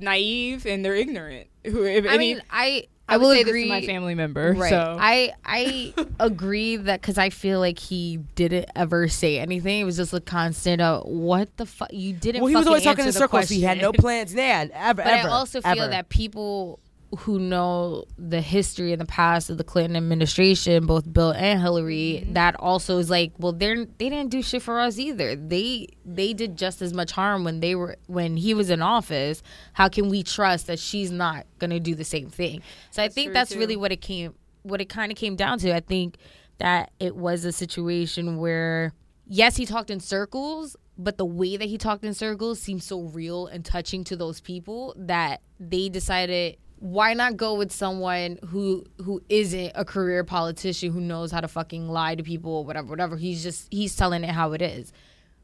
[0.00, 1.48] naive and they're ignorant.
[1.66, 3.68] Who, if I any- mean, I I, I will will say agree.
[3.68, 4.54] this to my family member.
[4.56, 4.70] Right.
[4.70, 9.80] So I I agree that because I feel like he didn't ever say anything.
[9.80, 10.80] It was just a constant.
[10.80, 11.92] Uh, what the fuck?
[11.92, 12.42] You didn't.
[12.42, 13.48] Well, he was always talking in answer the circles.
[13.48, 14.70] He had no plans, man.
[14.72, 15.28] Ever, But ever.
[15.28, 15.88] I also feel ever.
[15.88, 16.80] that people
[17.18, 22.20] who know the history and the past of the Clinton administration, both Bill and Hillary,
[22.22, 22.32] Mm-hmm.
[22.34, 25.36] that also is like, well, they're they didn't do shit for us either.
[25.36, 29.42] They they did just as much harm when they were when he was in office.
[29.72, 32.62] How can we trust that she's not gonna do the same thing?
[32.90, 33.58] So I think that's too.
[33.58, 35.74] really what it came what it kind of came down to.
[35.74, 36.16] I think
[36.58, 38.92] that it was a situation where
[39.26, 43.02] yes, he talked in circles, but the way that he talked in circles seemed so
[43.02, 48.84] real and touching to those people that they decided why not go with someone who
[49.02, 52.88] who isn't a career politician who knows how to fucking lie to people or whatever
[52.88, 54.92] whatever he's just he's telling it how it is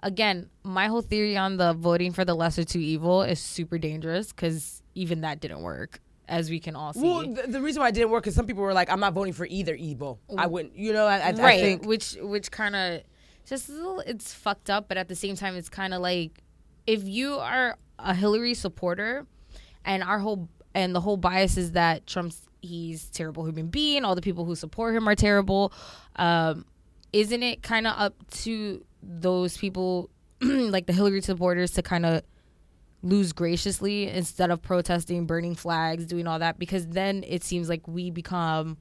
[0.03, 4.33] again my whole theory on the voting for the lesser two evil is super dangerous
[4.33, 7.88] because even that didn't work as we can all see Well, the, the reason why
[7.88, 10.47] it didn't work is some people were like, "I'm not voting for either evil." I
[10.47, 11.05] wouldn't, you know.
[11.05, 13.03] I, I, I right think which which kind of
[13.45, 13.71] just
[14.07, 16.42] it's fucked up but at the same time it's kind of like
[16.87, 19.27] if you are a hillary supporter
[19.85, 24.15] and our whole and the whole bias is that trump's he's terrible human being all
[24.15, 25.73] the people who support him are terrible
[26.17, 26.65] um
[27.13, 30.09] isn't it kind of up to those people
[30.41, 32.23] like the hillary supporters to kind of
[33.03, 37.87] lose graciously instead of protesting burning flags doing all that because then it seems like
[37.89, 38.77] we become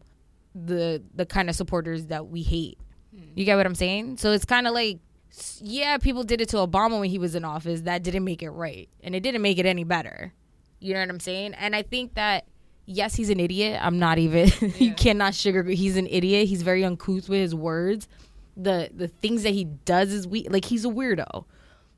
[0.53, 2.77] the the kind of supporters that we hate.
[3.35, 4.17] You get what I'm saying?
[4.17, 4.99] So it's kind of like
[5.59, 7.81] yeah, people did it to Obama when he was in office.
[7.81, 10.33] That didn't make it right, and it didn't make it any better.
[10.81, 11.53] You know what I'm saying?
[11.53, 12.45] And I think that
[12.85, 13.79] yes, he's an idiot.
[13.81, 14.51] I'm not even.
[14.77, 15.73] you cannot sugarcoat.
[15.73, 16.47] He's an idiot.
[16.47, 18.07] He's very uncouth with his words.
[18.57, 21.45] The the things that he does is we like he's a weirdo.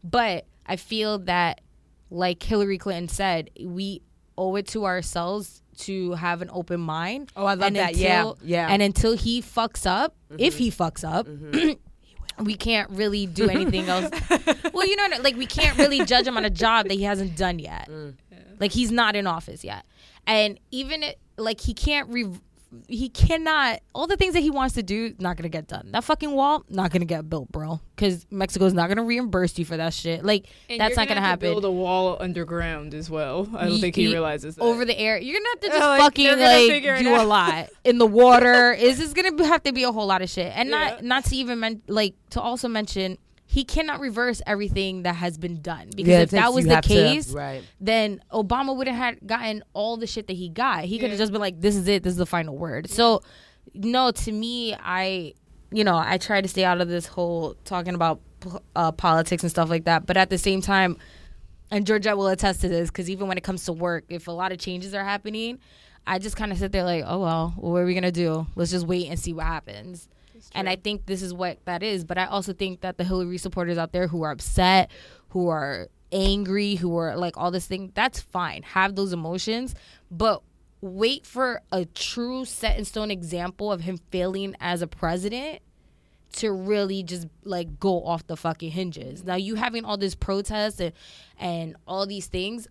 [0.04, 1.62] But I feel that,
[2.10, 4.02] like Hillary Clinton said, we
[4.38, 7.32] owe it to ourselves to have an open mind.
[7.36, 7.96] Oh, I love And that.
[7.96, 8.66] Yeah, until- yeah.
[8.66, 8.74] Mm-hmm.
[8.74, 11.28] And until he fucks up, if he fucks up,
[12.40, 14.10] we can't really do anything else.
[14.74, 17.36] well, you know, like we can't really judge him on a job that he hasn't
[17.36, 17.88] done yet.
[17.90, 18.16] Mm.
[18.60, 19.86] Like he's not in office yet,
[20.28, 22.30] and even it, like he can't re-
[22.88, 25.90] he cannot all the things that he wants to do not gonna get done.
[25.92, 27.80] That fucking wall not gonna get built, bro.
[27.96, 30.26] Because Mexico's not gonna reimburse you for that shit.
[30.26, 31.52] Like And that's not gonna to happen.
[31.52, 33.48] Build a wall underground as well.
[33.56, 34.64] I don't Ye- think he realizes that.
[34.64, 35.20] over the air.
[35.20, 38.74] You're gonna have to just Oh, like, fucking like do a lot in the water.
[38.80, 40.52] Is this gonna have to be a whole lot of shit?
[40.56, 40.78] And Yeah.
[40.90, 43.20] not not to even men- like to also mention
[43.54, 46.84] he cannot reverse everything that has been done because Yeah, if that was the have
[46.86, 47.62] to- case, right.
[47.80, 50.86] then Obama would have had gotten all the shit that he got.
[50.86, 51.10] He could Yeah.
[51.12, 52.02] have just been like, "This is it.
[52.02, 53.22] This is the final word." So,
[53.76, 55.34] no, to me, I,
[55.72, 58.22] you know, I try to stay out of this whole talking about
[58.76, 60.06] uh, politics and stuff like that.
[60.06, 60.98] But at the same time,
[61.72, 64.32] and Georgette will attest to this because even when it comes to work, if a
[64.32, 65.60] lot of changes are happening,
[66.06, 68.48] I just kind of sit there like, "Oh well, what are we gonna do?
[68.56, 70.10] Let's just wait and see what happens."
[70.54, 72.04] And I think this is what that is.
[72.04, 74.92] But I also think that the Hillary supporters out there who are upset,
[75.30, 78.64] who are angry, who are like all this thing, that's fine.
[78.64, 79.76] Have those emotions,
[80.12, 80.42] but
[80.82, 85.60] wait for a true set in stone example of him failing as a president
[86.34, 89.24] to really just like go off the fucking hinges.
[89.24, 90.94] Now you having all this protest and
[91.40, 92.68] and all these things,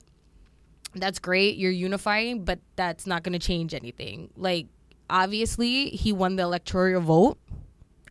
[0.94, 1.56] that's great.
[1.56, 4.30] You're unifying, but that's not going to change anything.
[4.36, 4.66] Like
[5.08, 7.38] obviously, he won the electoral vote,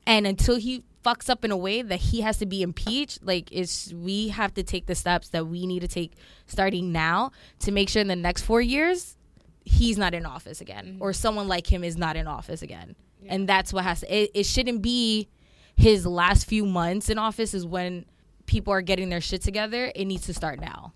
[0.05, 3.49] and until he fucks up in a way that he has to be impeached, like
[3.51, 6.13] it's we have to take the steps that we need to take
[6.45, 9.17] starting now to make sure in the next 4 years
[9.63, 11.01] he's not in office again mm-hmm.
[11.01, 12.95] or someone like him is not in office again.
[13.27, 15.27] And that's what has to it, it shouldn't be
[15.75, 18.05] his last few months in office is when
[18.47, 19.91] people are getting their shit together.
[19.95, 20.93] It needs to start now.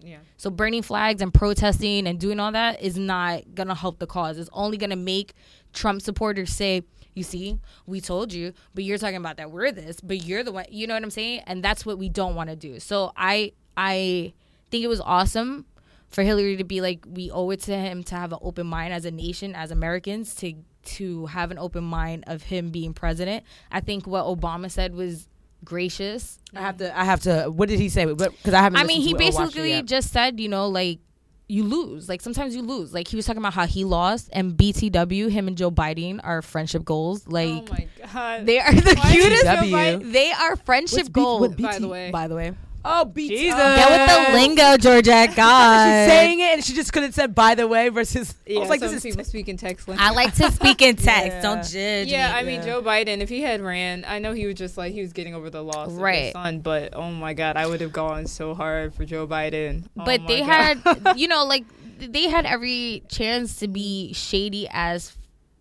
[0.00, 0.18] yeah.
[0.36, 4.38] So burning flags and protesting and doing all that is not gonna help the cause.
[4.38, 5.34] It's only gonna make
[5.72, 6.82] Trump supporters say,
[7.18, 10.52] "You see, we told you, but you're talking about that we're this, but you're the
[10.52, 11.42] one." You know what I'm saying?
[11.46, 12.80] And that's what we don't want to do.
[12.80, 14.32] So I I
[14.70, 15.66] think it was awesome
[16.08, 18.92] for Hillary to be like, we owe it to him to have an open mind
[18.94, 20.54] as a nation, as Americans, to
[20.84, 23.44] to have an open mind of him being president.
[23.70, 25.28] I think what Obama said was
[25.64, 26.98] gracious I have to.
[26.98, 27.46] I have to.
[27.46, 28.06] What did he say?
[28.06, 28.80] Because I haven't.
[28.80, 31.00] I mean, he to it or watched it basically just said, you know, like
[31.48, 32.08] you lose.
[32.08, 32.92] Like sometimes you lose.
[32.92, 36.42] Like he was talking about how he lost and BTW, him and Joe Biden are
[36.42, 37.24] friendship goals.
[37.26, 38.46] Oh like oh my god.
[38.46, 39.44] they are the Why cutest.
[39.44, 40.12] Joe BTW?
[40.12, 41.40] They are friendship B- goals.
[41.40, 42.10] what By the way.
[42.10, 42.52] by the way,
[42.84, 43.36] Oh, BT.
[43.36, 43.54] Jesus.
[43.58, 45.34] Get with the lingo, Georgette.
[45.36, 48.34] God, She's saying it, and she just couldn't said "by the way" versus.
[48.48, 49.88] I was like, some "This is." people speak in text.
[49.88, 51.26] I like to speak in text.
[51.28, 51.42] Yeah.
[51.42, 52.38] Don't judge Yeah, me.
[52.38, 52.66] I mean Yeah.
[52.66, 53.20] Joe Biden.
[53.20, 55.62] If he had ran, I know he was just like he was getting over the
[55.62, 56.24] loss of Right.
[56.26, 56.60] his son.
[56.60, 59.84] But oh my god, I would have gone so hard for Joe Biden.
[59.98, 60.78] Oh but they God.
[60.78, 61.64] had, you know, like
[61.98, 65.16] they had every chance to be shady as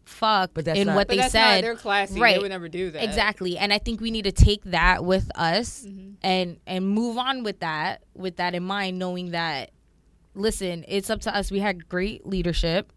[0.08, 1.56] fuck But that's in not- what But they that's said.
[1.56, 2.20] not, they're classy.
[2.20, 2.36] Right.
[2.36, 3.04] They would never do that.
[3.04, 3.58] Exactly.
[3.58, 6.10] And I think we need to take that with us Mm-hmm.
[6.22, 9.72] and and move on with that with that in mind knowing that
[10.34, 11.52] listen, it's up to us.
[11.52, 12.91] We had great leadership.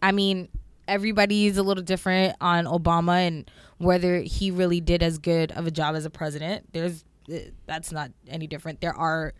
[0.00, 0.48] I mean,
[0.86, 5.70] everybody's a little different on Obama and whether he really did as good of a
[5.70, 6.72] job as a president.
[6.72, 8.80] There's eh, that's not any different.
[8.80, 9.34] There are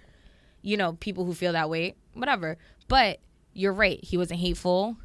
[0.61, 2.59] you know, people who feel that way, whatever.
[2.89, 3.21] But
[3.55, 4.03] you're right.
[4.03, 4.97] He wasn't hateful.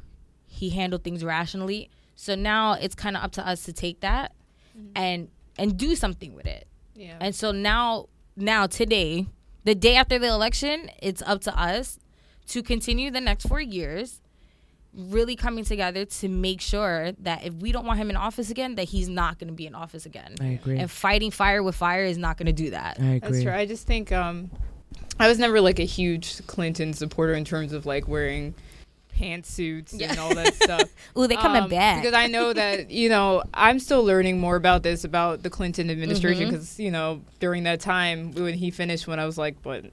[0.46, 1.90] He handled things rationally.
[2.16, 4.32] So now it's kind of up to us to take that
[4.94, 6.66] and and do something with it.
[6.94, 7.16] Yeah.
[7.20, 9.26] And so now now today,
[9.64, 11.98] the day after the election, it's up to us
[12.48, 14.20] to continue the next 4 years
[14.96, 18.76] really coming together to make sure that if we don't want him in office again
[18.76, 20.34] that he's not going to be in office again.
[20.40, 20.78] I agree.
[20.78, 22.98] And fighting fire with fire is not going to do that.
[23.00, 23.18] I agree.
[23.18, 23.52] That's true.
[23.52, 24.50] I just think um,
[25.18, 28.54] I was never like a huge Clinton supporter in terms of like wearing
[29.14, 30.82] pantsuits and all that stuff.
[31.18, 32.02] Ooh, they coming Um, back.
[32.02, 35.90] because I know that you know I'm still learning more about this about the Clinton
[35.90, 39.84] administration because you know during that time when he finished when I was like what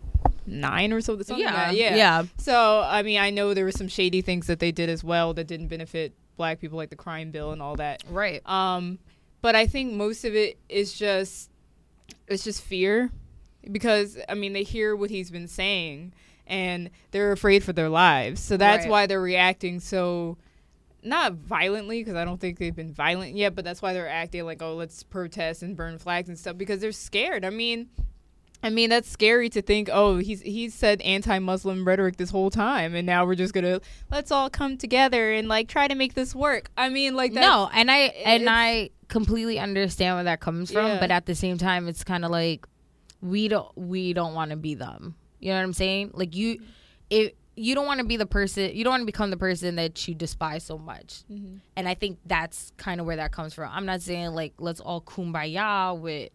[0.48, 1.66] nine or something, something like yeah.
[1.68, 1.76] that.
[1.76, 2.24] yeah Yeah.
[2.38, 5.34] So I mean I know there were some shady things that they did as well
[5.36, 8.04] that didn't benefit black people like the crime bill and all that.
[8.10, 8.42] Right.
[8.50, 8.98] Um,
[9.42, 11.50] but I think most of it is just
[12.28, 13.12] it's just fear
[13.72, 16.14] because I mean they hear what he's been saying
[16.52, 18.42] and they're afraid for their lives.
[18.42, 18.92] So that's Right.
[18.92, 20.38] why they're reacting so
[21.04, 24.46] not violently because I don't think they've been violent yet, but that's why they're acting
[24.46, 27.44] like oh let's protest and burn flags and stuff because they're scared.
[27.44, 27.90] I mean,
[28.62, 29.90] I mean that's scary to think.
[29.92, 33.80] Oh, he's he's said anti-Muslim rhetoric this whole time, and now we're just gonna
[34.12, 36.70] let's all come together and like try to make this work.
[36.78, 41.00] I mean, like no, and I and I completely understand where that comes from, Yeah.
[41.00, 42.68] but at the same time, it's kind of like
[43.22, 45.16] we don't we don't want to be them.
[45.42, 46.12] You know what I'm saying?
[46.14, 46.62] Like you,
[47.10, 49.76] if you don't want to be the person, you don't want to become the person
[49.76, 51.24] that you despise so much.
[51.32, 51.58] Mm-hmm.
[51.76, 53.70] And I think that's kind of where that comes from.
[53.74, 56.30] I'm not saying like let's all kumbaya with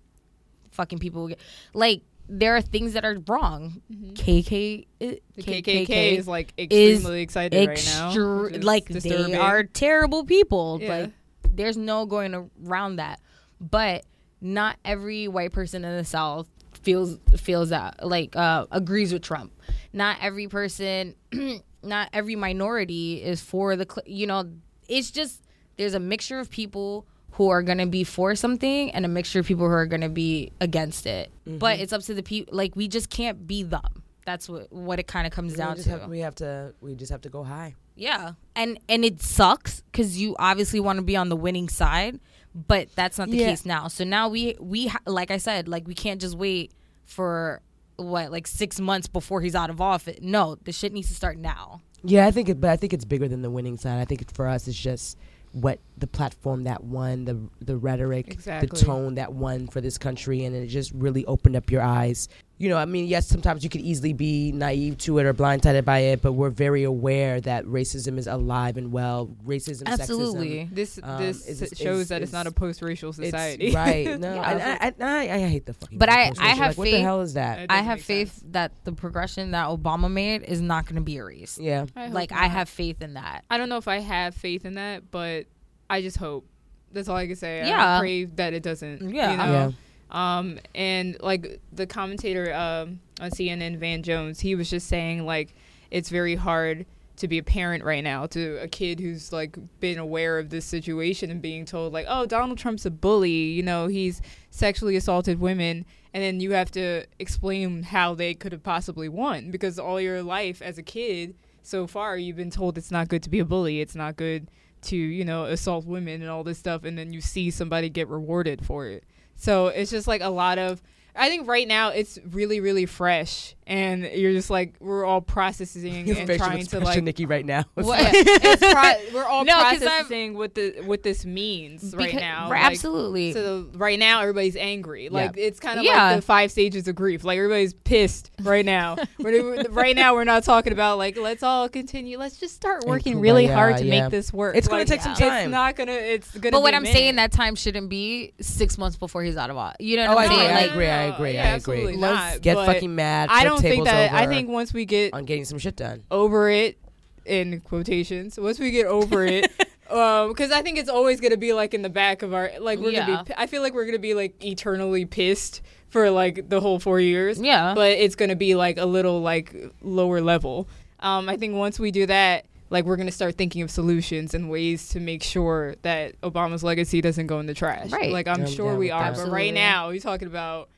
[0.72, 1.30] fucking people.
[1.72, 3.80] Like there are things that are wrong.
[4.14, 8.10] KK, uh, The KKK, is like extremely excited right now.
[8.10, 9.32] extru- which is like disturbing.
[9.32, 10.78] they are terrible people.
[10.82, 10.88] Yeah.
[10.88, 11.12] Like
[11.54, 13.20] there's no going around that.
[13.60, 14.04] But
[14.40, 16.46] not every white person in the South
[16.86, 19.52] feels feels that like uh, agrees with Trump.
[19.92, 21.16] Not every person,
[21.82, 23.86] not every minority is for the.
[24.06, 24.48] You know,
[24.88, 25.42] it's just
[25.76, 29.40] there's a mixture of people who are going to be for something and a mixture
[29.40, 31.30] of people who are going to be against it.
[31.46, 31.58] Mm-hmm.
[31.58, 32.56] But it's up to the people.
[32.56, 34.04] Like we just can't be them.
[34.24, 35.90] That's what what it kind of comes we down to.
[35.90, 36.72] have, we have to.
[36.80, 37.74] We just have to go high.
[37.96, 42.20] Yeah, and and it sucks because you obviously want to be on the winning side,
[42.56, 43.48] but that's not the Yeah.
[43.50, 43.88] case now.
[43.88, 46.72] So now we we ha- like I said, like we can't just wait
[47.04, 47.60] for
[47.96, 50.18] what like six months before he's out of office.
[50.22, 51.80] No, the shit needs to start now.
[52.02, 54.00] Yeah, I think it, but I think it's bigger than the winning side.
[54.00, 55.16] I think it, for us, it's just
[55.52, 58.68] what the platform that won, the the rhetoric, Exactly.
[58.68, 62.28] the tone that won for this country, and it just really opened up your eyes.
[62.58, 65.84] You know, I mean, yes, sometimes you could easily be naive to it or blindsided
[65.84, 69.28] by it, but we're very aware that racism is alive and well.
[69.46, 70.64] Racism, Absolutely.
[70.64, 73.72] sexism, This Um, this is- s- is- shows that it's not a post-racial it's society.
[73.74, 74.18] right.
[74.18, 74.78] No, Yeah.
[74.80, 75.98] I, I, I, I hate the fucking.
[75.98, 77.66] But I- I have like, what the hell is that?
[77.68, 78.52] I have faith sense.
[78.52, 81.60] that the progression that Obama made is not going to be erased.
[81.60, 81.84] Yeah.
[81.94, 83.44] I hope Like I have faith in that.
[83.50, 85.44] I don't know if I have faith in that, but
[85.90, 86.46] I just hope.
[86.90, 87.68] That's all I can say.
[87.68, 87.96] Yeah.
[87.96, 89.10] I pray that it doesn't.
[89.14, 89.30] Yeah.
[89.32, 89.44] You know?
[89.44, 89.70] Yeah.
[90.10, 95.54] Um, and like the commentator um, on CNN, Van Jones, he was just saying like
[95.90, 99.98] it's very hard to be a parent right now to a kid who's like been
[99.98, 103.30] aware of this situation and being told like, oh, Donald Trump's a bully.
[103.30, 108.52] You know, he's sexually assaulted women, and then you have to explain how they could
[108.52, 112.78] have possibly won because all your life as a kid so far you've been told
[112.78, 113.80] it's not good to be a bully.
[113.80, 114.50] It's not good
[114.82, 118.08] to you know assault women and all this stuff, and then you see somebody get
[118.08, 119.04] rewarded for it.
[119.36, 120.82] So it's just like a lot of.
[121.14, 126.06] I think right now it's really really fresh, and you're just like we're all processing
[126.06, 127.02] Your and facial trying to expression, like.
[127.04, 127.64] Nikki, right now.
[127.74, 127.98] What?
[128.60, 132.48] Pro- we're all No, 'cause I'm- processing what the what this means right Becau- now.
[132.48, 133.32] Like, absolutely.
[133.32, 135.08] So right now everybody's angry.
[135.08, 136.10] Like it's kind of Yeah.
[136.10, 137.24] like the five stages of grief.
[137.24, 138.96] Like everybody's pissed right now.
[139.18, 142.18] Right now we're not talking about like let's all continue.
[142.18, 144.02] Let's just start And working really kumbaya, hard to yeah.
[144.02, 144.56] make this work.
[144.56, 145.44] It's gonna Like, take some time.
[145.46, 145.92] It's not gonna.
[145.92, 146.52] It's gonna.
[146.52, 146.94] but what be a I'm minute.
[146.96, 149.76] saying that time shouldn't be six months before he's out of office.
[149.80, 150.50] You know Oh, what I I'm agree, saying?
[150.50, 151.54] I Like, agree, I agree, Yeah, I agree.
[151.56, 152.38] absolutely Let's.
[152.40, 153.28] Get fucking mad.
[153.30, 154.12] I flip don't think that.
[154.12, 156.02] I think once we get on getting some shit done.
[156.10, 156.78] over it,
[157.24, 159.50] in quotations, once we get over it.
[159.88, 162.90] Because I think it's always gonna be like in the back of our like we're
[162.90, 163.06] Yeah.
[163.06, 163.32] gonna be.
[163.36, 167.40] I feel like we're gonna be like eternally pissed for like the whole four years.
[167.40, 167.72] Yeah.
[167.72, 170.68] but it's gonna be like a little like lower level.
[170.98, 174.50] um, I think once we do that, like we're gonna start thinking of solutions and
[174.50, 177.92] ways to make sure that Obama's legacy doesn't go in the trash.
[177.92, 178.10] Right.
[178.10, 179.24] Like I'm I'm sure we are, that.
[179.24, 180.68] but right now we're talking about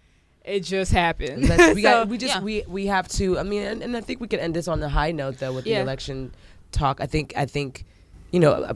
[0.48, 1.42] it just happened.
[1.74, 2.04] We got.
[2.04, 2.34] So, We just.
[2.34, 2.40] yeah.
[2.42, 3.38] We we have to.
[3.38, 5.52] I mean, and, and I think we can end this on a high note though
[5.52, 5.76] with Yeah.
[5.78, 6.32] the election
[6.72, 7.00] talk.
[7.00, 7.32] I think.
[7.36, 7.84] I think.
[8.30, 8.74] You know, uh,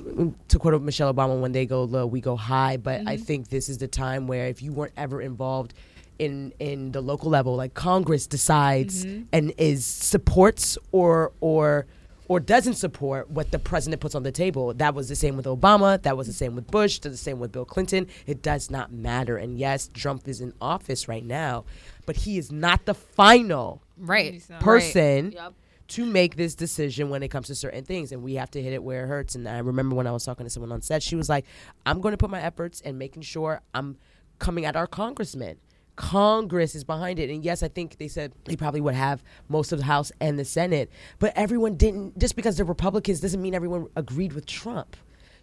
[0.48, 2.78] to quote Michelle Obama, when they go low, we go high.
[2.78, 3.24] But I Mm-hmm.
[3.24, 5.74] think this is the time where if you weren't ever involved
[6.18, 9.22] in in the local level, like Congress decides Mm-hmm.
[9.32, 11.86] and is supports or or
[12.32, 14.72] or doesn't support what the president puts on the table.
[14.72, 16.00] That was the same with Obama.
[16.00, 16.98] That was the same with Bush.
[16.98, 18.06] Does the same with Bill Clinton.
[18.26, 19.36] It does not matter.
[19.36, 21.66] And yes, Trump is in office right now,
[22.06, 24.32] but he is not the final Right.
[24.32, 24.60] He's not.
[24.60, 25.52] person Yep.
[25.88, 28.72] to make this decision when it comes to certain things and we have to hit
[28.72, 31.02] it where it hurts and i remember when i was talking to someone on set
[31.02, 31.44] she was like
[31.84, 33.98] i'm going to put my efforts and making sure i'm
[34.38, 35.58] coming at our congressmen
[35.96, 37.30] congress is behind it.
[37.30, 40.38] And yes i think they said they probably would have most of the house and
[40.38, 40.90] the senate.
[41.18, 44.96] But everyone didn't just because they're republicans doesn't mean everyone agreed with trump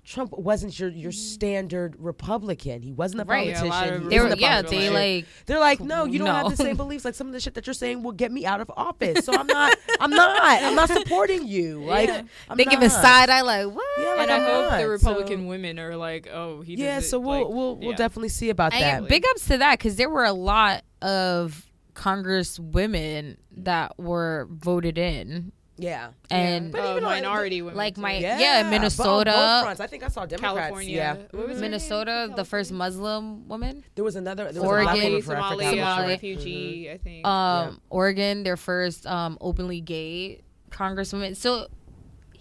[0.10, 1.18] Trump wasn't your, your mm-hmm.
[1.20, 2.82] standard Republican.
[2.82, 3.56] He wasn't a Right.
[3.56, 3.94] A lot politician.
[3.94, 4.94] of He They were, wasn't a yeah, politician.
[4.94, 6.34] they like They're like, no, you don't No.
[6.34, 7.06] have the same beliefs.
[7.06, 9.24] Like some of the shit that you're saying will get me out of office.
[9.24, 11.84] So I'm not, I'm not, I'm not supporting you.
[11.84, 12.10] Like
[12.50, 13.86] I'm they give a side eye like what?
[14.00, 16.74] Yeah, like and I I'm hope not, the so- Republican women are like, oh, he.
[16.76, 19.08] Yeah, doesn't, so we'll like, we'll we'll definitely see about that.
[19.08, 24.98] Big ups to that because there were a lot of Congress women that were voted
[24.98, 28.02] in, yeah, and But uh, even on- minority women, like too.
[28.02, 29.80] my yeah, yeah, Minnesota, both fronts.
[29.82, 30.58] I think I saw Democrats.
[30.58, 30.96] California.
[30.96, 31.62] Yeah, What was her name?
[31.62, 34.52] Minnesota, the first Muslim woman, there was another.
[34.52, 34.90] There was Oregon.
[34.90, 35.82] a black woman Somali, from Somali, Africa.
[35.82, 36.14] uh, Somali.
[36.14, 37.26] refugee, I think.
[37.26, 41.36] um, Oregon, their first um, openly gay congresswoman.
[41.36, 41.68] So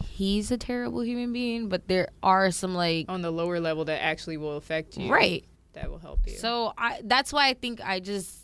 [0.03, 4.03] he's a terrible human being, but there are some like on the lower level that
[4.03, 5.11] actually will affect you.
[5.13, 5.45] right.
[5.75, 6.37] That will help you.
[6.37, 8.37] So I that's why I think I just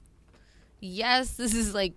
[0.80, 1.94] yes, this is like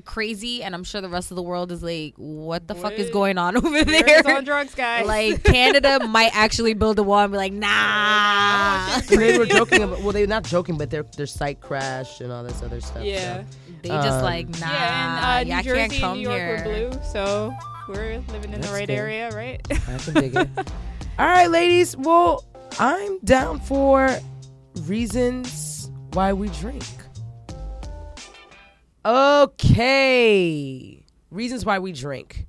[0.00, 3.10] crazy and I'm sure the rest of the world is like what the fuck is
[3.10, 4.02] going on over there?
[4.02, 5.06] just on drugs, guys.
[5.06, 9.00] like Canada might actually build a wall and be like, nah.
[9.08, 10.00] They were joking about.
[10.02, 13.04] Well, they're not joking, but their their site crashed and all this other stuff.
[13.04, 13.44] yeah,
[13.82, 14.58] They just Um, like nah.
[14.70, 16.56] yeah, and uh, y'all New can't Jersey come and New York here.
[16.84, 17.52] were blue, so
[17.88, 18.94] we're living in That's the right good.
[18.94, 19.60] area, right?
[19.70, 20.48] I can dig it.
[21.18, 21.96] All right, ladies.
[21.96, 22.44] Well,
[22.78, 24.16] I'm down for
[24.86, 26.84] reasons why we drink.
[29.04, 31.02] Okay.
[31.30, 32.46] Reasons why we drink.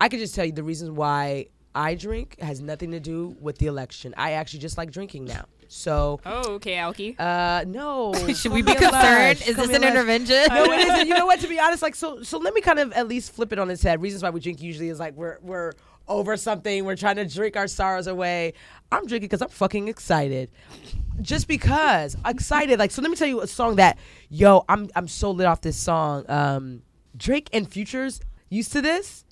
[0.00, 3.58] I could just tell you the reasons why I drink has nothing to do with
[3.58, 4.14] the election.
[4.16, 5.46] I actually just like drinking now.
[5.68, 7.16] So, oh, okay, Alki.
[7.18, 8.12] uh, no.
[8.34, 9.42] Should we be concerned?
[9.46, 10.44] Is this an intervention?
[10.48, 11.08] No, it isn't.
[11.08, 11.40] You know what?
[11.46, 12.22] To be honest, like so.
[12.22, 14.00] So let me kind of at least flip it on its head.
[14.00, 15.72] Reasons why we drink usually is like we're we're
[16.08, 16.84] over something.
[16.84, 18.54] We're trying to drink our sorrows away.
[18.92, 20.50] I'm drinking because I'm fucking excited.
[21.20, 22.78] Just because excited.
[22.78, 23.98] Like so, let me tell you a song that
[24.28, 26.24] yo, I'm I'm so lit off this song.
[26.28, 26.82] Um,
[27.16, 29.24] Drake and Futures used to this.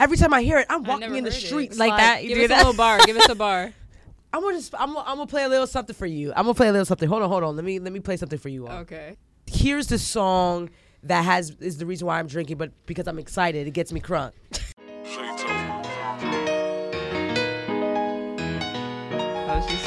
[0.00, 1.46] Every time I hear it, I'm walking in the heard it.
[1.46, 2.22] streets Like that?
[2.22, 2.56] You Give do us that?
[2.56, 2.98] a little bar.
[3.06, 3.72] Give us a bar.
[4.32, 6.30] I'm gonna just I'm I'm gonna play a little something for you.
[6.30, 7.08] I'm gonna play a little something.
[7.08, 7.54] Hold on, hold on.
[7.56, 8.78] Let me let me play something for you all.
[8.78, 9.16] Okay.
[9.46, 10.70] here's the song
[11.04, 14.00] that has is the reason why I'm drinking, but because I'm excited, it gets me
[14.00, 14.32] crunk.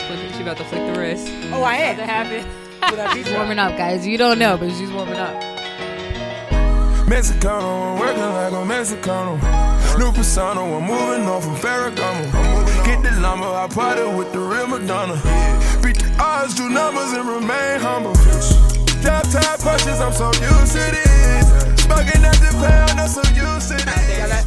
[0.07, 0.31] Flicking.
[0.33, 1.27] She about to flick the wrist.
[1.51, 2.45] Oh, I About to happen.
[3.13, 4.07] She's warming up, guys.
[4.07, 5.35] You don't know, but she's warming up.
[7.07, 9.37] Mexicano, working like a Mexicano.
[9.97, 12.85] New persona, I'm moving on from Ferragamo.
[12.85, 15.15] Get the llama, I party with the real Madonna.
[15.81, 18.13] Beat the odds, do numbers, and remain humble.
[19.01, 21.83] Drop top punches, I'm so used to this.
[21.83, 24.45] Smoking at the pound, I'm so used to this.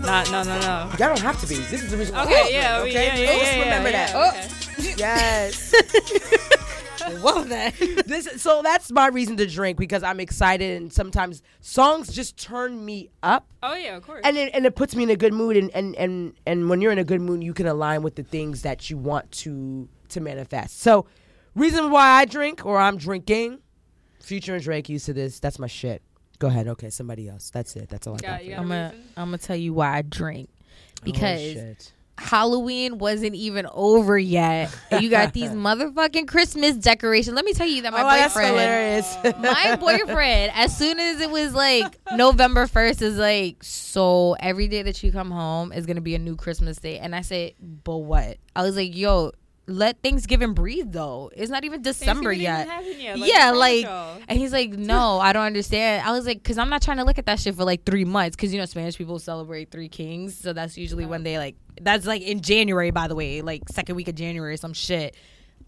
[0.00, 0.90] Nah, no, no, no.
[0.98, 1.56] Y'all don't have to be.
[1.56, 2.16] This is the reason.
[2.16, 3.06] Okay, I yeah, drink, yeah, okay?
[3.06, 4.34] yeah, yeah, oh, Just yeah, remember yeah, that.
[4.34, 4.57] okay.
[4.96, 5.72] Yes.
[7.20, 7.74] Whoa, that.
[8.06, 12.84] this so that's my reason to drink because I'm excited and sometimes songs just turn
[12.84, 14.20] me up Oh yeah, of course.
[14.24, 16.80] and it, and it puts me in a good mood and, and and and when
[16.82, 19.88] you're in a good mood you can align with the things that you want to
[20.10, 20.80] to manifest.
[20.80, 21.06] So
[21.54, 23.60] reason why I drink or I'm drinking
[24.20, 25.40] Future and Drake used to this.
[25.40, 26.02] That's my shit.
[26.38, 26.68] Go ahead.
[26.68, 27.48] Okay, somebody else.
[27.50, 27.88] That's it.
[27.88, 28.44] That's all I Got- got.
[28.44, 28.94] you got I'm gonna?
[29.16, 31.92] I'm gonna tell you why I drink oh, because Oh, shit.
[32.18, 34.76] Halloween wasn't even over yet.
[34.90, 37.34] And you got these motherfucking Christmas decorations.
[37.34, 39.16] Let me tell you that my oh, boyfriend, hilarious.
[39.38, 44.82] my boyfriend, as soon as it was like November first, is like, so every day
[44.82, 46.98] that you come home is gonna be a new Christmas day.
[46.98, 48.38] And I said, but what?
[48.56, 49.32] I was like, yo,
[49.68, 51.30] let Thanksgiving breathe though.
[51.36, 52.66] It's not even December yet.
[52.98, 53.18] yet.
[53.18, 53.86] yeah, wrong with like,
[54.28, 56.06] and he's like, no, I don't understand.
[56.06, 58.04] I was like, because I'm not trying to look at that shit for like three
[58.04, 61.56] months, because you know Spanish people celebrate Three Kings, so that's usually when they like.
[61.80, 65.14] That's like in January, by the way, like second week of January, or some shit.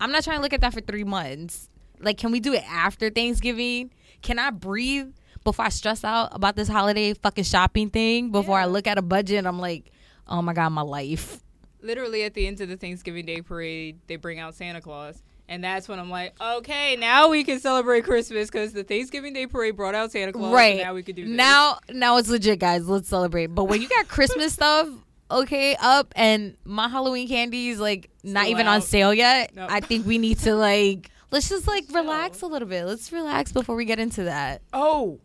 [0.01, 1.69] I'm not trying to look at that for three months.
[2.01, 3.91] Like, can we do it after Thanksgiving?
[4.23, 5.13] Can I breathe
[5.45, 9.03] before I stress out about this holiday fucking shopping thing, before I look at a
[9.03, 9.91] budget, I'm like,
[10.27, 11.41] oh my god, my life.
[11.83, 15.23] Literally at the end of the Thanksgiving Day parade, they bring out Santa Claus.
[15.49, 19.47] And that's when I'm like, okay, now we can celebrate Christmas because the Thanksgiving Day
[19.49, 20.53] parade brought out Santa Claus.
[20.53, 21.37] right and now we could do this.
[21.37, 24.89] now now it's legit guys let's celebrate but when you got christmas stuff
[25.29, 29.71] okay up and my halloween candies like not Still even on sale yet Nope.
[29.73, 33.51] i think we need to like let's just like relax a little bit let's relax
[33.51, 35.19] before we get into that Oh,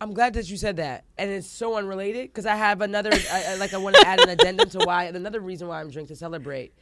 [0.00, 3.10] I'm glad that you said that, and it's so unrelated because I have another.
[3.12, 5.90] I, I- like I want to add an addendum to why another reason why I'm
[5.90, 6.72] drinking to celebrate.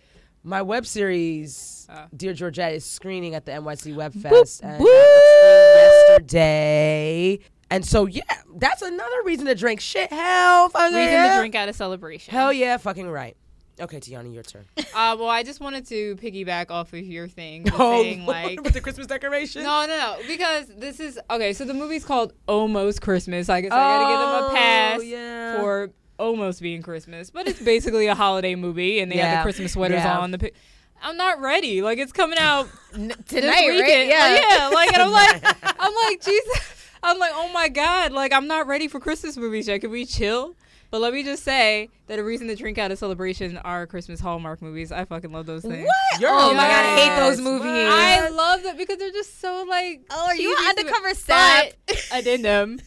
[0.44, 2.06] My web series, Uh.
[2.16, 4.86] Dear Georgette, is screening at the NYC Web Fest and boop.
[6.08, 7.38] yesterday.
[7.70, 8.22] And so yeah,
[8.56, 9.80] that's another reason to drink.
[9.80, 11.34] Shit, hell, fucking reason yeah.
[11.34, 12.32] to drink out of celebration.
[12.32, 13.36] Hell yeah, fucking right.
[13.78, 14.64] Okay, Tiana, your turn.
[14.96, 18.62] Uh, well, I just wanted to piggyback off of your thing, with Oh, saying like.
[18.62, 19.62] with the Christmas decoration.
[19.62, 20.16] No, no, no.
[20.26, 21.52] Because this is okay.
[21.52, 23.50] So the movie's called Almost Christmas.
[23.50, 25.60] I guess I gotta give them a pass Oh, yeah.
[25.60, 29.36] for almost being Christmas, but it's basically a holiday movie, and they have Yeah.
[29.36, 30.18] the Christmas sweaters Yeah.
[30.18, 30.30] on.
[30.30, 30.52] The pi-
[31.02, 31.82] I'm not ready.
[31.82, 33.34] Like it's coming out tonight this
[33.82, 34.68] right yeah yeah.
[34.68, 35.42] Like, and I'm like,
[35.78, 36.88] I'm like, Jesus.
[37.02, 38.12] I'm like, oh my god.
[38.12, 39.82] Like, I'm not ready for Christmas movies yet.
[39.82, 40.56] Can we chill?
[40.96, 44.18] But let me just say that a reason to drink out of celebration are Christmas
[44.18, 44.90] Hallmark movies.
[44.90, 45.86] I fucking love those things.
[45.86, 49.10] what You're oh a my god i hate those movies I love them because they're
[49.10, 50.06] just so like.
[50.10, 50.78] oh are you cheesy, an stupid.
[50.94, 52.80] undercover sap But addendum.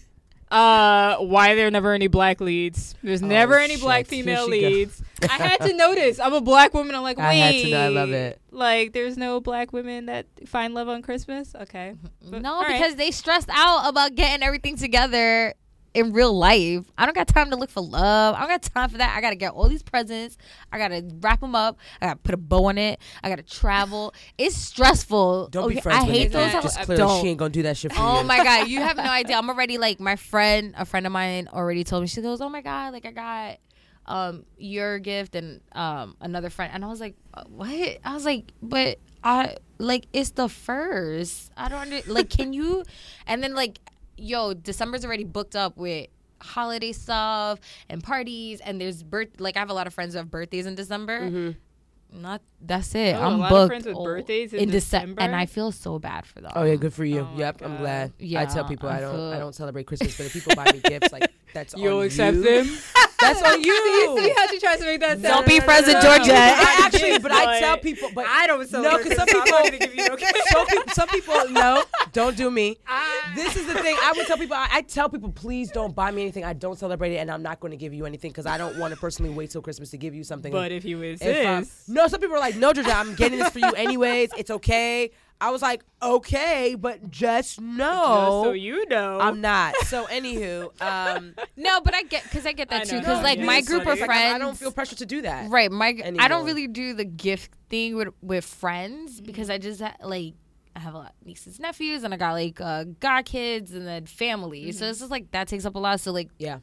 [0.50, 2.96] Uh, why there are never any black leads?
[3.04, 3.84] There's never any Oh, shit.
[3.84, 5.04] black female leads.
[5.22, 6.20] I had to notice.
[6.20, 6.96] I'm a black woman.
[6.96, 7.26] I'm like, wait.
[7.26, 7.86] I had to know.
[7.86, 8.42] I love it.
[8.50, 11.54] Like, there's no black women that find love on Christmas.
[11.54, 11.94] Okay.
[12.28, 12.80] But- no all right.
[12.80, 15.54] because they stressed out about getting everything together
[15.94, 16.86] in real life.
[16.98, 18.36] I don't got time to look for love.
[18.36, 19.16] I don't got time for that.
[19.18, 20.38] I got to get all these presents.
[20.72, 21.78] I got to wrap them up.
[22.02, 23.00] I got to put a bow on it.
[23.24, 24.14] I got to travel.
[24.38, 25.48] It's stressful.
[25.50, 26.52] Don't be Okay, friends I with hate those.
[26.54, 27.22] Just I clearly, don't.
[27.22, 28.28] she ain't gonna do that shit for Oh you.
[28.28, 29.38] my god, you have no idea.
[29.38, 32.08] I'm already like my friend, a friend of mine already told me.
[32.08, 33.58] She goes, "Oh my god, like I got
[34.06, 38.26] um your gift and um another friend." And I was like, uh, "What?" I was
[38.26, 41.52] like, "But I like it's the first.
[41.58, 42.84] I don't under, like can you?"
[43.28, 43.80] And then like,
[44.20, 46.08] yo, December's already booked up with
[46.42, 47.60] holiday stuff
[47.90, 50.66] and parties and there's birth like I have a lot of friends who have birthdays
[50.66, 51.20] in December.
[51.22, 52.22] Mm-hmm.
[52.22, 53.16] Not that's it.
[53.16, 55.22] Oh, a I'm lot of booked friends with birthdays in Decem- December?
[55.22, 56.52] and I feel so bad for them.
[56.56, 57.20] Oh yeah, good for you.
[57.20, 57.80] Oh yep, I'm God.
[57.80, 58.14] glad.
[58.36, 60.72] I tell people I I, don't feel- I don't celebrate Christmas, but if people buy
[60.72, 61.82] me gifts, like that's all.
[61.82, 62.44] You'll on accept you.
[62.44, 62.78] them.
[63.22, 64.18] That's on you.
[64.18, 65.46] See how she tries to make that No, sound?
[65.46, 66.18] Don't be no, friends no, with no, no.
[66.20, 66.34] Georgia.
[66.36, 69.50] I actually, but I tell people, but I don't no, celebrate because some people, I'm
[69.50, 70.38] not gonna give you no gift.
[70.48, 72.78] some people, some people, no, don't do me.
[73.26, 73.96] I- This is the thing.
[74.02, 74.56] I would tell people.
[74.56, 76.44] I, I tell people, please don't buy me anything.
[76.46, 78.78] I don't celebrate it, and I'm not going to give you anything because I don't
[78.80, 80.52] want to personally wait till Christmas to give you something.
[80.52, 83.50] But if you If I'm- no, some people are like, no, Georgia, I'm getting this
[83.50, 84.32] for you anyways.
[84.38, 85.12] It's okay.
[85.42, 89.74] I was like, okay, but just know just so you know, I'm not.
[89.86, 93.00] So, anywho, um, No, but I get because I get I that too.
[93.00, 94.02] Because No, like yeah, my group funny.
[94.02, 95.50] of friends, I, I don't feel pressure to do that.
[95.50, 95.72] right.
[95.72, 100.34] My I don't really do the gift thing with with friends because I just like
[100.80, 103.74] I have a lot of nieces, and nephews, and I got like uh, god kids
[103.74, 104.72] and then family.
[104.72, 106.00] So it's just like that takes up a lot.
[106.00, 106.60] So like, Yeah.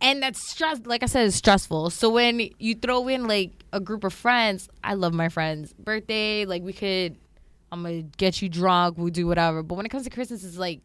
[0.00, 0.80] and that's stress.
[0.84, 1.90] Like I said, it's stressful.
[1.90, 6.44] So when you throw in like a group of friends, I love my friends' birthday.
[6.44, 7.16] Like we could,
[7.72, 8.96] I'm gonna get you drunk.
[8.96, 9.64] We'll do whatever.
[9.64, 10.80] But when it comes to Christmas, it's like,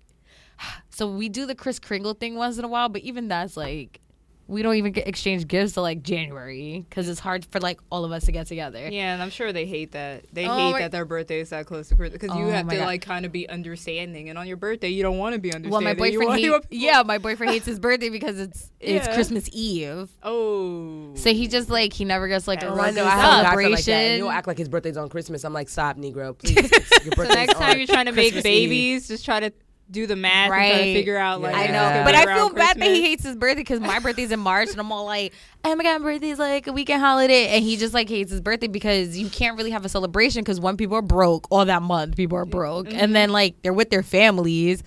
[0.89, 2.89] so we do the Kris Kringle thing once in a while.
[2.89, 3.99] But even that's like,
[4.47, 8.03] we don't even get exchange gifts till like January because it's hard for like all
[8.03, 8.89] of us to get together.
[8.89, 10.25] yeah, and I'm sure they hate that.
[10.33, 12.49] They Oh hate my- that their birthday is that close to Christmas because you Oh
[12.49, 12.85] have to God.
[12.85, 15.71] like kind of be understanding, and on your birthday you don't want to be understanding.
[15.71, 16.65] Well, my boyfriend want- you hates.
[16.67, 19.13] people- Yeah, my boyfriend hates his birthday because it's it's Yeah.
[19.13, 20.09] Christmas Eve.
[20.23, 22.75] Oh, So he just like he never gets like a I know.
[22.83, 23.65] regular I have a guy like that.
[23.65, 24.15] and celebration.
[24.17, 25.43] He'll act like his birthday's on Christmas.
[25.45, 26.57] I'm like, stop, Negro, please.
[26.57, 28.69] It's- Your So birthday's next time you're trying to make Christmas Eve.
[28.69, 29.53] babies, just try to
[29.93, 30.61] do the math right.
[30.63, 30.93] and try to Right.
[30.95, 31.61] figure out like Yeah.
[31.61, 34.31] I know, but I around feel bad that he hates his birthday because my birthday's
[34.31, 35.33] in March, and I'm all like,
[35.63, 38.41] "Oh my god, my birthday's like a weekend holiday," and he just like hates his
[38.41, 41.81] birthday because you can't really have a celebration because when people are broke all that
[41.81, 42.99] month, people are broke, Mm-hmm.
[42.99, 44.83] and then like they're with their families.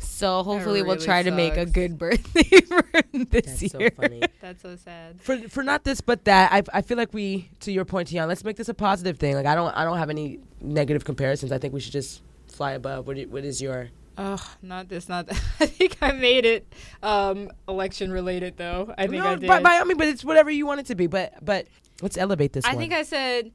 [0.00, 3.78] So hopefully we'll really try to make a good birthday for him this That's so
[3.80, 3.90] year.
[3.96, 4.22] funny.
[4.40, 5.20] That's so sad.
[5.20, 8.28] for for not this but that I, I feel like we to your point Tiana
[8.28, 11.50] let's make this a positive thing like I don't I don't have any negative comparisons
[11.50, 13.88] I think we should just fly above what, what is your
[14.18, 15.40] Ugh, not this, not that.
[15.60, 16.66] I think I made it
[17.04, 18.92] um, election related though.
[18.98, 19.46] I think no, I did.
[19.46, 21.68] by, by all means but it's whatever you want it to be but but
[22.02, 23.52] let's elevate this I one think I said,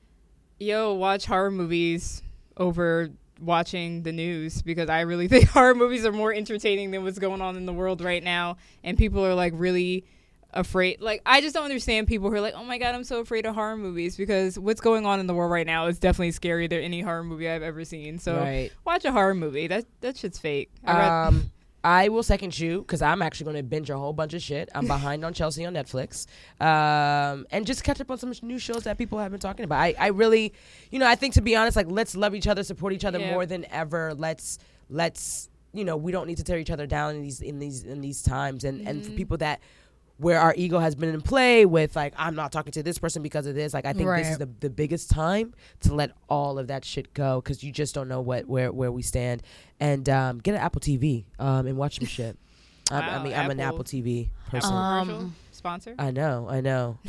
[0.60, 2.24] "Yo, watch horror movies
[2.56, 3.10] over
[3.42, 7.42] watching the news because I really think horror movies are more entertaining than what's going
[7.42, 8.56] on in the world right now,
[8.86, 10.06] and people are like really
[10.54, 11.02] afraid.
[11.02, 13.46] Like, I just don't understand people who are like, "Oh my god, I'm so afraid
[13.46, 16.70] of horror movies," because what's going on in the world right now is definitely scarier
[16.70, 18.20] than any horror movie I've ever seen.
[18.20, 19.68] So right watch a horror movie.
[19.68, 20.70] That that shit's fake.
[20.86, 21.52] I um
[21.86, 24.70] I will second you because I'm actually going to binge a whole bunch of shit.
[24.74, 26.28] I'm behind on Chelsea on Netflix,
[26.62, 29.80] um, and just catch up on some new shows that people have been talking about.
[29.82, 30.54] I, I really,
[30.92, 33.20] you know, I think to be honest, like let's love each other, support each other
[33.20, 33.32] Yeah.
[33.32, 34.14] more than ever.
[34.14, 37.60] Let's let's you know we don't need to tear each other down in these in
[37.60, 39.16] these in these times, and and for Mm-hmm.
[39.18, 39.60] people that
[40.24, 43.22] where our ego has been in play with like I'm not talking to this person
[43.22, 43.74] because of this.
[43.74, 47.14] Like I think this is the, the biggest time to let all of that shit
[47.14, 49.44] go because you just don't know what where where we stand.
[49.80, 52.38] And um, get an Apple TV um, and watch some shit.
[52.92, 54.74] I, I Wow, mean, I'm an Apple- Apple TV person.
[54.74, 55.96] Um, sponsor.
[56.00, 56.98] I know, I know.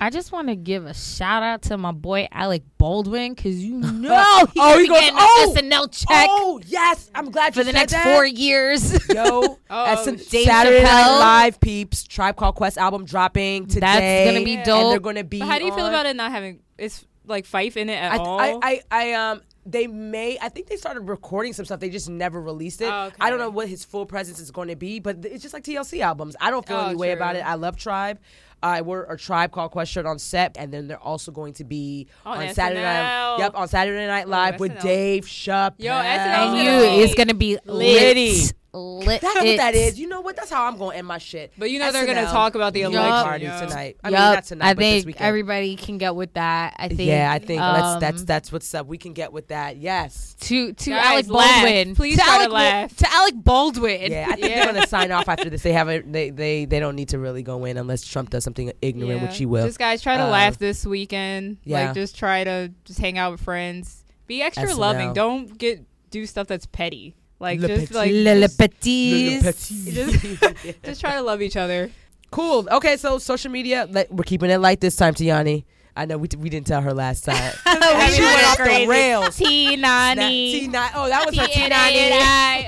[0.00, 3.74] I just want to give a shout out to my boy Alec Baldwin because you
[3.78, 7.54] know he's Oh, oh, he goes, getting "Oh, an SNL check Oh yes, I'm glad
[7.54, 8.04] for you the said next that.
[8.14, 8.92] four years.
[9.14, 11.18] Yo, Oh, at some Dave Saturday Night Chappelle.
[11.20, 13.80] Live peeps, Tribe Called Quest album dropping today.
[13.80, 14.58] That's gonna be Yeah.
[14.82, 15.40] And they're gonna be.
[15.40, 18.12] But how do you feel about it not having it's like Phife in it at
[18.12, 18.40] I, all?
[18.40, 20.38] I, I, I, um, they may.
[20.40, 21.78] I think they started recording some stuff.
[21.78, 22.88] They just never released it.
[22.90, 23.16] Oh, okay.
[23.20, 25.62] I don't know what his full presence is going to be, but it's just like
[25.62, 26.36] TLC albums.
[26.40, 27.40] I don't feel Oh, any way about it.
[27.40, 28.18] I love Tribe.
[28.62, 31.64] I wore a Tribe Called Quest shirt on set, and then they're also going to
[31.64, 33.36] be On on, Saturday Night.
[33.38, 34.82] Yep, on Saturday Night oh, Live with SNL.
[34.82, 35.74] Dave Chappelle.
[35.78, 38.57] Yo, SNL and It's you, gonna be it's litty.
[38.72, 39.06] Lit.
[39.06, 39.20] Lit.
[39.22, 39.98] That's what that is.
[39.98, 40.36] You know what?
[40.36, 41.52] That's how I'm going to end my shit.
[41.58, 42.92] But you know they're gonna talk about the Yup.
[42.92, 43.60] election party yo.
[43.60, 43.96] tonight.
[44.04, 45.24] I I mean, not tonight, I but this think weekend.
[45.26, 46.74] everybody can get with that.
[46.78, 47.00] I think.
[47.00, 48.86] yeah, I think that's that's um, that's what's up.
[48.86, 49.76] We can get with that.
[49.78, 50.34] Yes.
[50.40, 51.62] to to Guys, Alec laugh.
[51.62, 51.94] Baldwin.
[51.96, 52.96] Please to try to Alec, Bal- laugh.
[52.96, 54.12] to Alec Baldwin.
[54.12, 54.64] Yeah, I think Yeah.
[54.64, 55.62] they're gonna sign off after this.
[55.62, 56.12] They haven't.
[56.12, 59.38] They, they they don't need to really go in unless Trump does something ignorant, which
[59.38, 59.66] he will.
[59.66, 61.58] Just guys, try to Uh, laugh this weekend.
[61.64, 61.86] yeah.
[61.86, 64.04] Like just try to just hang out with friends.
[64.26, 64.78] Be extra SNL.
[64.78, 65.12] loving.
[65.14, 67.14] Don't get do stuff that's petty.
[67.40, 67.94] Like Le just petit.
[67.94, 69.42] like Le just, Petits.
[69.94, 71.90] Just- just try to love each other.
[72.30, 72.66] cool.
[72.70, 73.86] Okay, so social media.
[73.90, 75.64] Like, we're keeping it light this time, Tiani.
[75.98, 77.52] I know we, we didn't tell her last time.
[77.66, 79.36] I mean, she went it's off the rails.
[79.36, 80.52] T Nani.
[80.52, 80.90] T nine.
[80.94, 82.62] Oh, that was her T T-N-A-N-I.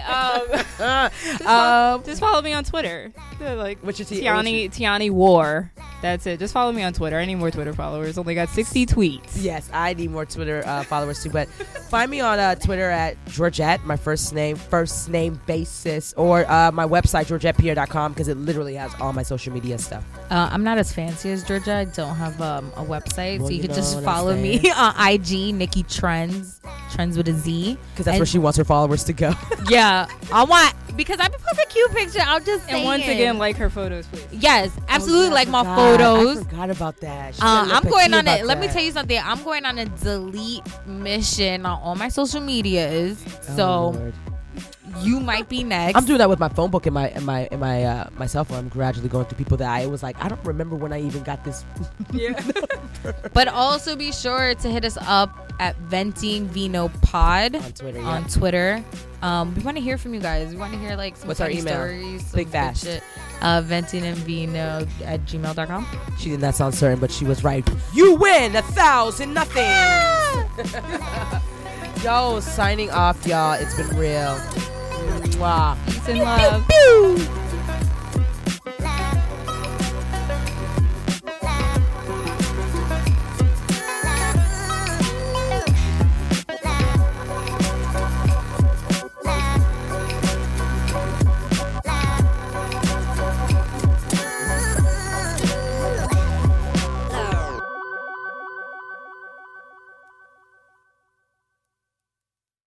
[0.81, 1.11] nine.
[1.47, 3.13] Um, Just follow me on Twitter.
[3.39, 5.71] Like What's your T- Tiani Tiani War.
[6.03, 6.39] That's it.
[6.39, 7.19] Just follow me on Twitter.
[7.19, 8.17] I need more Twitter followers.
[8.17, 9.31] Only got 60 tweets.
[9.37, 11.29] Yes, I need more Twitter uh, followers too.
[11.31, 16.51] But find me on uh, Twitter at Georgette, my first name, first name basis, or
[16.51, 20.05] uh, my website georgettepierre.com because it literally has all my social media stuff.
[20.31, 21.75] Uh, I'm not as fancy as Georgia.
[21.75, 24.95] I don't have um, a website, Well, so you, you can just follow me on
[25.13, 26.61] IG, Nikki Trends,
[26.93, 27.77] Trends with a Z.
[27.93, 29.33] Because that's And- where she wants her followers to go.
[29.69, 32.19] Yeah, I want because I post a cute picture.
[32.21, 32.77] I'm just saying.
[32.79, 34.27] And once again, like her photos, please.
[34.33, 35.79] yes, absolutely, Oh, yeah, I like my forgot.
[35.79, 36.39] I photos.
[36.45, 37.35] forgot about that.
[37.41, 38.45] Uh, I'm going on it.
[38.47, 39.21] Let me tell you something.
[39.23, 43.23] I'm going on a delete mission on all my social medias.
[43.51, 44.15] Oh, so Lord.
[44.99, 45.97] You might be next.
[45.97, 48.27] I'm doing that with my phone book and my and my and my uh, my
[48.27, 48.59] cell phone.
[48.59, 51.23] I'm gradually going through people that I was like, I don't remember when I even
[51.23, 51.65] got this.
[52.13, 52.41] Yeah.
[53.33, 58.01] but also be sure to hit us up at Venting Vino Pod on Twitter.
[58.01, 58.85] on Twitter.
[59.23, 60.51] Um, we want to hear from you guys.
[60.51, 61.75] We want to hear like some What's our email?
[61.75, 62.23] stories.
[62.23, 62.85] Think fast.
[62.85, 63.03] Shit.
[63.43, 65.87] Uh, venting and vino at gmail.com.
[66.19, 67.67] She did not that sound certain, but she was right.
[67.95, 69.65] You win a thousand nothing.
[72.03, 73.53] Yo, signing off, y'all.
[73.53, 74.41] It's been real.
[75.19, 75.77] Mwah.
[75.87, 76.69] Peace and love.
[76.69, 77.50] Pew!